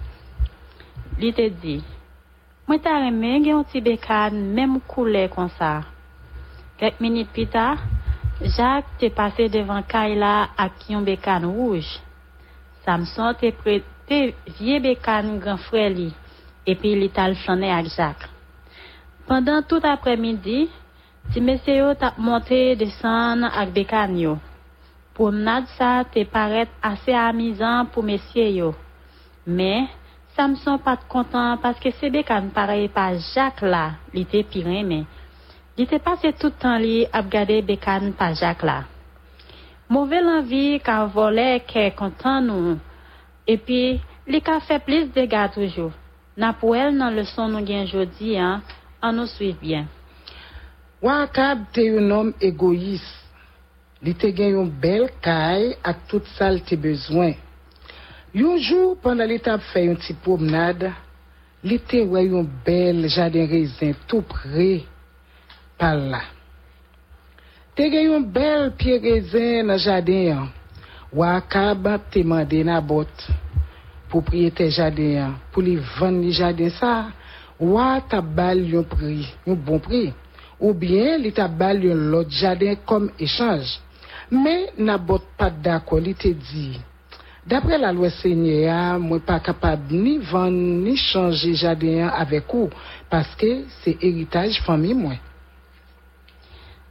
[1.20, 1.82] Il te dit,
[2.66, 5.82] moi t'as aimé gen petit bécan même couleur comme ça.
[6.76, 7.78] Quelques minutes plus tard,
[8.40, 11.98] Jacques t'est passé devant Kayla avec un bécan rouge.
[12.84, 16.14] Samson t'est prêté vieux bécan grand frère li,
[16.64, 18.28] et puis il t'a le flâné avec Jacques.
[19.26, 20.70] Pendant tout après-midi,
[21.32, 24.38] ti mese yo tap monte desan ak bekan yo.
[25.18, 28.70] Promenade sa te paret ase amizan pou mesye yo.
[29.44, 29.90] Mais,
[30.38, 35.00] Samson pat kontan paske sebe kan pareye pa Jacques la, li te piren men.
[35.74, 38.84] Li te pase toutan li ap gade bekan pa Jacques la.
[39.90, 42.76] Mouvel anvi ka vole ke kontan nou,
[43.50, 43.80] epi
[44.30, 45.90] li ka fe plis dega toujou.
[46.38, 48.62] Na pou el nan leson nou gen jodi an,
[49.02, 49.90] an nou suiv bien.
[51.02, 53.02] Wakab te yon om egoyis,
[54.06, 57.34] li te gen yon bel kay ak tout sal te bezwen.
[58.36, 60.90] Yon jou, pandan li tap fè yon ti promenade,
[61.64, 64.82] li te wè yon bel jaden rezin tou pre
[65.80, 66.20] pal la.
[67.78, 70.50] Te gen yon bel piye rezin nan jaden yon,
[71.16, 73.24] wakab te mande nan bot
[74.12, 77.08] pou priye te jaden yon, pou li van li jaden sa,
[77.58, 80.10] wak ta bal yon pri, yon bon pri,
[80.60, 83.78] ou bien li ta bal yon lot jaden kom echange.
[84.28, 86.74] Men nan bot pat dako li te di,
[87.48, 90.52] dapre la loi senye ya, mwen pa kapab ni van
[90.84, 92.68] ni chanje jaden yan avek ou,
[93.08, 95.18] paske se eritaj fami mwen.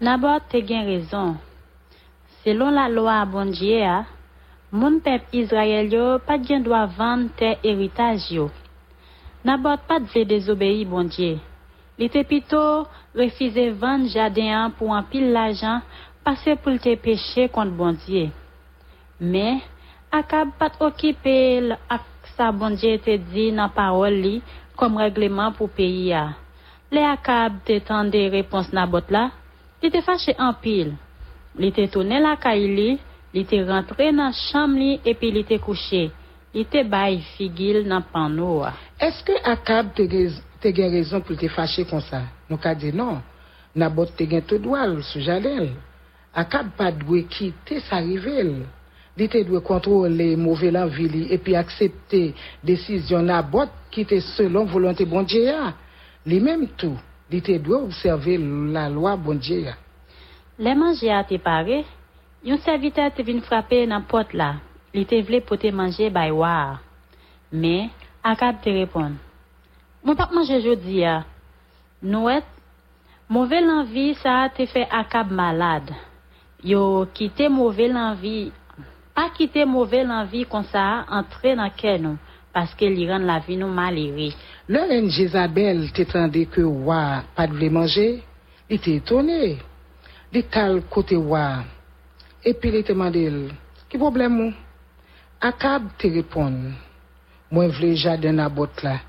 [0.01, 1.35] Nabot te gen rezon.
[2.43, 3.99] Selon la loi bondye a,
[4.71, 8.49] moun pep Israel yo pat gen dwa van te eritaj yo.
[9.45, 11.37] Nabot pat ve dezobeyi bondye.
[11.97, 12.61] Li te pito
[13.17, 15.81] refize van jaden an pou an pil l'ajan
[16.25, 18.27] pase pou te peche kont bondye.
[19.17, 19.57] Me,
[20.11, 22.03] akab pat okipe l ak
[22.37, 24.35] sa bondye te di nan parol li
[24.77, 26.37] kom regleman pou peyi ya.
[26.93, 29.27] Le akab te tende repons nan bot la,
[29.81, 30.93] li te fache an pil.
[31.57, 32.89] Li te toune la kay li,
[33.33, 36.07] li te rentre nan cham li epi li te kouche.
[36.55, 38.71] Li te bay figil nan pan nou wa.
[39.03, 42.23] Eske akab te, rez, te gen rezon pou te fache kon sa?
[42.47, 43.19] Nou ka di non,
[43.75, 45.73] nan bot te gen te dwal sou jalel.
[46.37, 48.61] Akab pa dwe ki te sa rivel.
[49.17, 52.21] li te dwe kontrole mouve lan vili epi aksepte
[52.65, 55.73] desisyon la bot ki te selon volante bondye ya.
[56.27, 56.97] Li menm tou,
[57.31, 58.37] li te dwe observe
[58.73, 59.75] la lwa bondye ya.
[60.57, 61.83] Le manje a te pare,
[62.45, 64.55] yon servite te vin frape nan pot la,
[64.93, 66.77] li te vle pote manje bay war.
[67.51, 67.89] Me,
[68.25, 69.17] akab te repon.
[70.03, 71.21] Mwen pak manje jodi ya,
[72.01, 72.45] nou et,
[73.29, 75.95] mouve lan vi sa te fe akab malade.
[76.65, 78.49] Yo kite mouve lan vi
[79.17, 80.83] pa kite mouve lanvi kon sa
[81.17, 82.17] antre nan ken nou,
[82.53, 84.27] paske li ran la vi nou maliri.
[84.69, 88.05] Le ren Jezabel te tende ke waa pa dvle manje,
[88.69, 89.55] li te etone,
[90.33, 91.63] li tal kote waa,
[92.45, 93.47] epi li te mandel,
[93.89, 94.51] ki problem mou?
[95.49, 96.53] Akab te repon,
[97.49, 98.99] mwen vle jaden na bot la,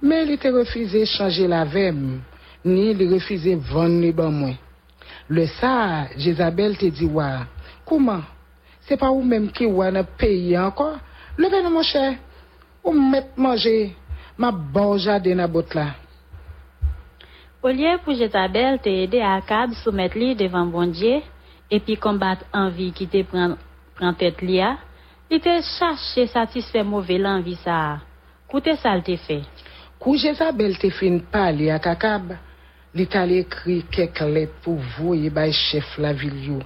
[0.00, 2.22] men li te refize chanje la vem,
[2.64, 4.56] ni li refize van ni ban mwen.
[5.28, 7.44] Le sa, Jezabel te di waa,
[7.84, 8.24] kouman?
[8.88, 10.88] se pa ou menm ki wè nan peyi anko,
[11.36, 12.04] leve nou mwen chè,
[12.82, 13.92] ou mèt manje,
[14.40, 15.90] ma bon jade nan bot la.
[17.60, 21.18] O liye pou Jetabel te ede akab soumet li devan bondye,
[21.74, 23.56] epi kombat anvi ki te pran,
[23.98, 24.76] pran tet li a,
[25.28, 27.96] li te chache satisfe mouve lanvi sa a.
[28.48, 29.42] Koute sal te fe.
[30.00, 32.32] Kou Jezabel te fin pali ak akab,
[32.96, 36.62] li tal ekri kek let pou voye bay chef la vil yo.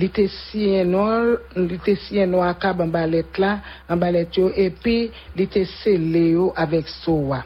[0.00, 1.36] li te siyen nou,
[1.68, 3.58] li te siyen nou akab an balet la,
[3.90, 7.42] an balet yo, epi li te sele yo avek sowa.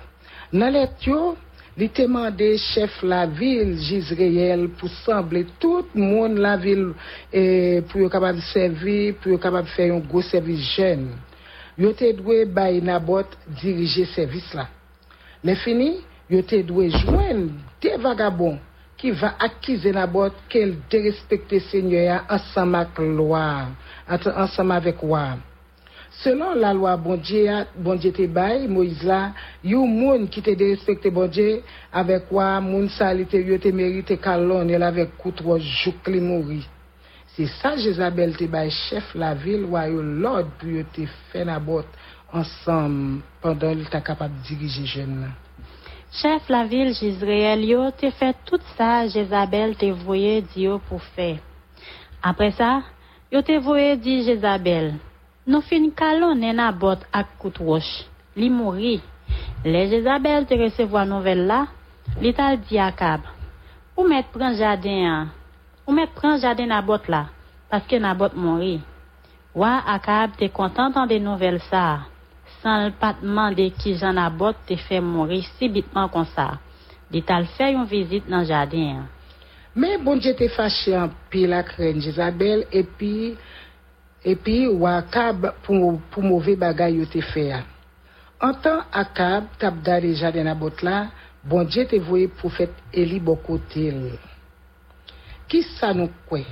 [0.54, 1.34] Nan let yo,
[1.80, 6.92] li te mande chef la vil Jizreel pou sanble tout moun la vil
[7.32, 11.08] e, pou yo kapab servi, pou yo kapab fè yon go servis jen.
[11.80, 14.68] Yo te dwe bay nabot dirije servis la.
[15.44, 15.96] Le fini,
[16.30, 17.48] yo te dwe jwen
[17.82, 18.60] de vagabon
[19.00, 23.46] ki va akize nabot ke l de respekte senyo ya ansama ak lwa,
[24.08, 25.26] ant- ansama vek wa.
[26.22, 29.32] Selon la loi bondye, ya- bondye te bay, Moïse la,
[29.64, 33.72] yo moun ki te de respekte bondye, avek wa, moun sa li te yo te
[33.74, 36.62] merite kalon, el avek koutro jouk li mouri.
[37.34, 41.42] Se sa Jezabel te bay chef la vil, wa yo lord pou yo te fe
[41.44, 41.86] nabot
[42.32, 45.34] ansam, pandan li ta kapab dirije jen nan.
[46.14, 51.02] Chef la ville Jezreel yo te fait tout ça Jezabel te voye di yo pour
[51.02, 51.38] faire.
[52.22, 52.82] Après ça,
[53.32, 54.94] yo te voye di Jezabel,
[55.44, 58.06] nous fin calonner na bot ak kout roche.
[58.36, 59.00] Li mouri.
[59.64, 61.66] Les Jezabel te recevoir nouvelle là,
[62.20, 63.26] li tal di Akab.
[63.96, 65.32] Ou met pran jardin an.
[65.84, 67.26] Ou met pran jardin na bot là,
[67.68, 68.80] parce que na bot mouri.
[69.52, 71.18] Wa Akab te content de
[72.64, 76.54] san l patman de ki jan abot te fe mori sibitman kon sa.
[77.12, 79.04] Di tal fe yon vizit nan jaden.
[79.76, 83.34] Men bonje te fache an pi la kren Jezabel epi,
[84.24, 87.60] epi wakab pou, pou mouve bagay yo te fe a.
[88.44, 91.08] An tan akab tap dare jaden abot la,
[91.44, 94.14] bonje te voye pou fet eli bokotel.
[95.50, 96.44] Ki sa nou kwe?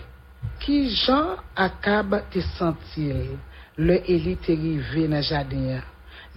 [0.60, 3.32] Ki jan akab te sentil
[3.78, 5.80] le eli te rive nan jaden a?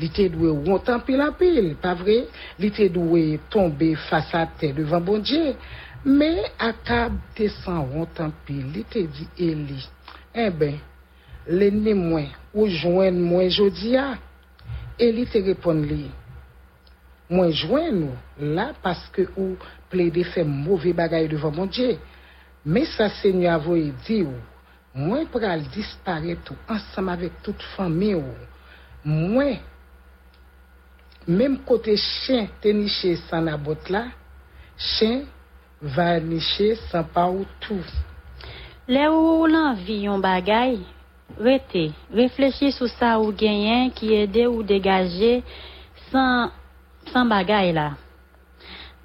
[0.02, 2.22] li te dwe wontan pil apil, pa vre,
[2.60, 5.56] li te dwe tombe fasa te devan bon dje,
[6.06, 6.32] me
[6.62, 9.80] akab te san wontan pil, li te di Eli,
[10.36, 10.78] e ben,
[11.48, 14.14] le ne mwen, ou jwen mwen jodi ya,
[15.02, 16.06] Eli te repon li,
[17.28, 19.56] mwen jwen nou la paske ou
[19.92, 21.98] ple de fe mouve bagay devan bon dje,
[22.66, 24.40] me sa se nye avoye di ou,
[24.96, 28.36] mwen pral disparet ou ansam avek tout fami ou,
[29.04, 29.60] mwen
[31.28, 34.06] même côté chien te niché sans la botte là,
[34.78, 35.22] chien
[35.82, 37.86] va nicher sans pas ou tout.
[38.88, 40.78] Le ou l'envie yon bagay,
[41.40, 45.44] rete, réfléchis sur ça ou genyen qui aide ou dégager
[46.12, 46.52] sans,
[47.12, 47.94] sans bagay là.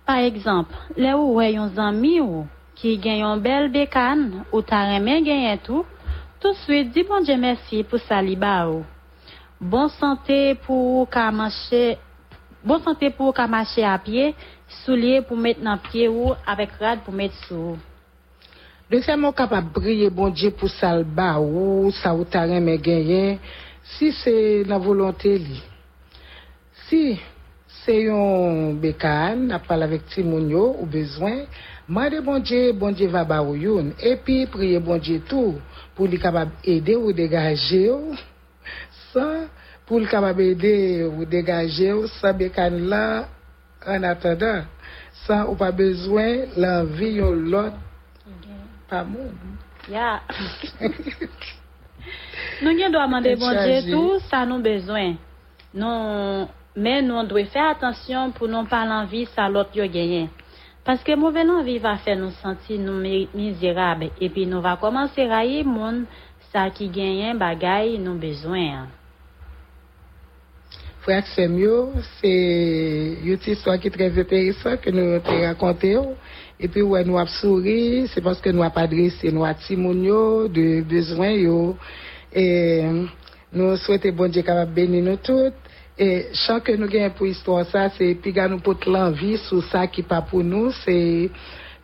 [0.04, 2.44] Par exemple, le ou wè yon zami ou
[2.76, 5.86] qui gen yon bel bécane ou ta remen genyen tout,
[6.40, 8.20] tout de suite dis bon Dieu merci pour ça.
[9.60, 11.30] Bon santé pour ka
[12.62, 14.34] Bon santé pour ka marcher à pied,
[14.84, 17.78] souliers pour mettre dans pied ou avec rad pour mettre sous.
[18.90, 23.38] Deuxièmement, mot capable briller bon Dieu pour salba ou ça ou tarem et genyen,
[23.82, 25.62] si c'est la volonté li.
[26.88, 27.18] Si
[27.84, 31.44] c'est un bécane, à parler avec Timonio ou besoin,
[31.88, 33.94] Mande bon Dieu, bon Dieu va ba ou youn.
[34.00, 35.56] Et puis, prier bon Dieu tout
[35.96, 38.14] pour lui capable aider ou dégager ou,
[39.12, 39.46] sans
[39.90, 43.26] pou l kabab ede ou degaje ou sa bekan la
[43.82, 44.68] an atadan.
[45.26, 47.74] Sa ou pa bezwen lan vi yon lot
[48.86, 49.34] pa moun.
[49.90, 50.20] Ya.
[52.62, 55.16] Nou gen do amande bon diye tou, sa nou bezwen.
[55.74, 56.46] Non,
[56.78, 60.30] men nou dwe fè atensyon pou nou pa lan vi sa lot yo genyen.
[60.86, 64.06] Paske mouve lan vi va fè nou santi nou mizirab.
[64.22, 66.04] Epi nou va komanse raye moun
[66.52, 68.88] sa ki genyen bagay nou bezwen an.
[71.02, 75.98] Frère Semio, c'est une histoire qui est très intéressante que nous avons raconté.
[76.58, 80.46] Et puis, ouais, nous avons souri, c'est parce que nous avons adressé nous à Timonio
[80.46, 81.30] de besoin.
[82.34, 82.82] Et
[83.50, 85.54] nous souhaitons bon Dieu capable bénir nous toutes.
[85.98, 89.86] Et chaque que nous gagnons pour l'histoire, ça, c'est puis nous porte l'envie sur ça
[89.86, 90.70] qui pas pour nous.
[90.84, 91.30] C'est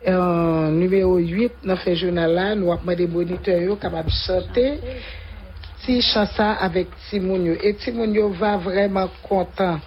[0.07, 2.53] euh, numéro 8 dans ce journal-là.
[2.53, 4.79] Nous avons des moniteurs yo capables de chanter
[5.87, 7.55] si chansa avec Timounio.
[7.63, 9.79] Et Timounio va vraiment content.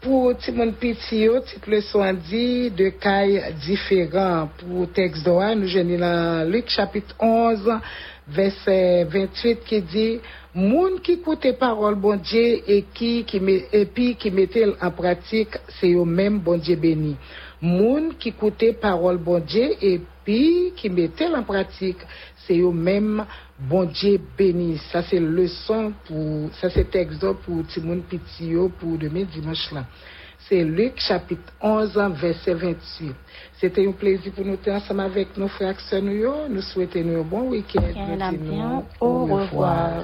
[0.00, 4.48] Pour Timon Pitio, petite leçon dit de cailles différents.
[4.56, 7.70] Pour texte d'Oa, nous venons dans Luc chapitre 11,
[8.28, 10.20] verset 28 qui dit,
[10.54, 13.40] Moun qui écoute parole bon Dieu et qui, qui
[13.72, 17.14] et puis qui mettait en pratique, c'est eux même bon Dieu béni.
[17.60, 21.98] Moun qui écoute parole bon Dieu et puis qui mettait en pratique,
[22.50, 23.24] c'est eux même
[23.58, 24.76] bon Dieu béni.
[24.90, 29.84] Ça c'est leçon pour, ça c'est texte pour Timon Pitio pour demain dimanche là.
[30.48, 33.14] C'est Luc chapitre 11, verset 28.
[33.60, 36.02] C'était un plaisir pour nous être ensemble avec nos frères et sœurs.
[36.02, 37.82] Nous Nous souhaitons un bon week-end.
[39.00, 40.02] Au revoir.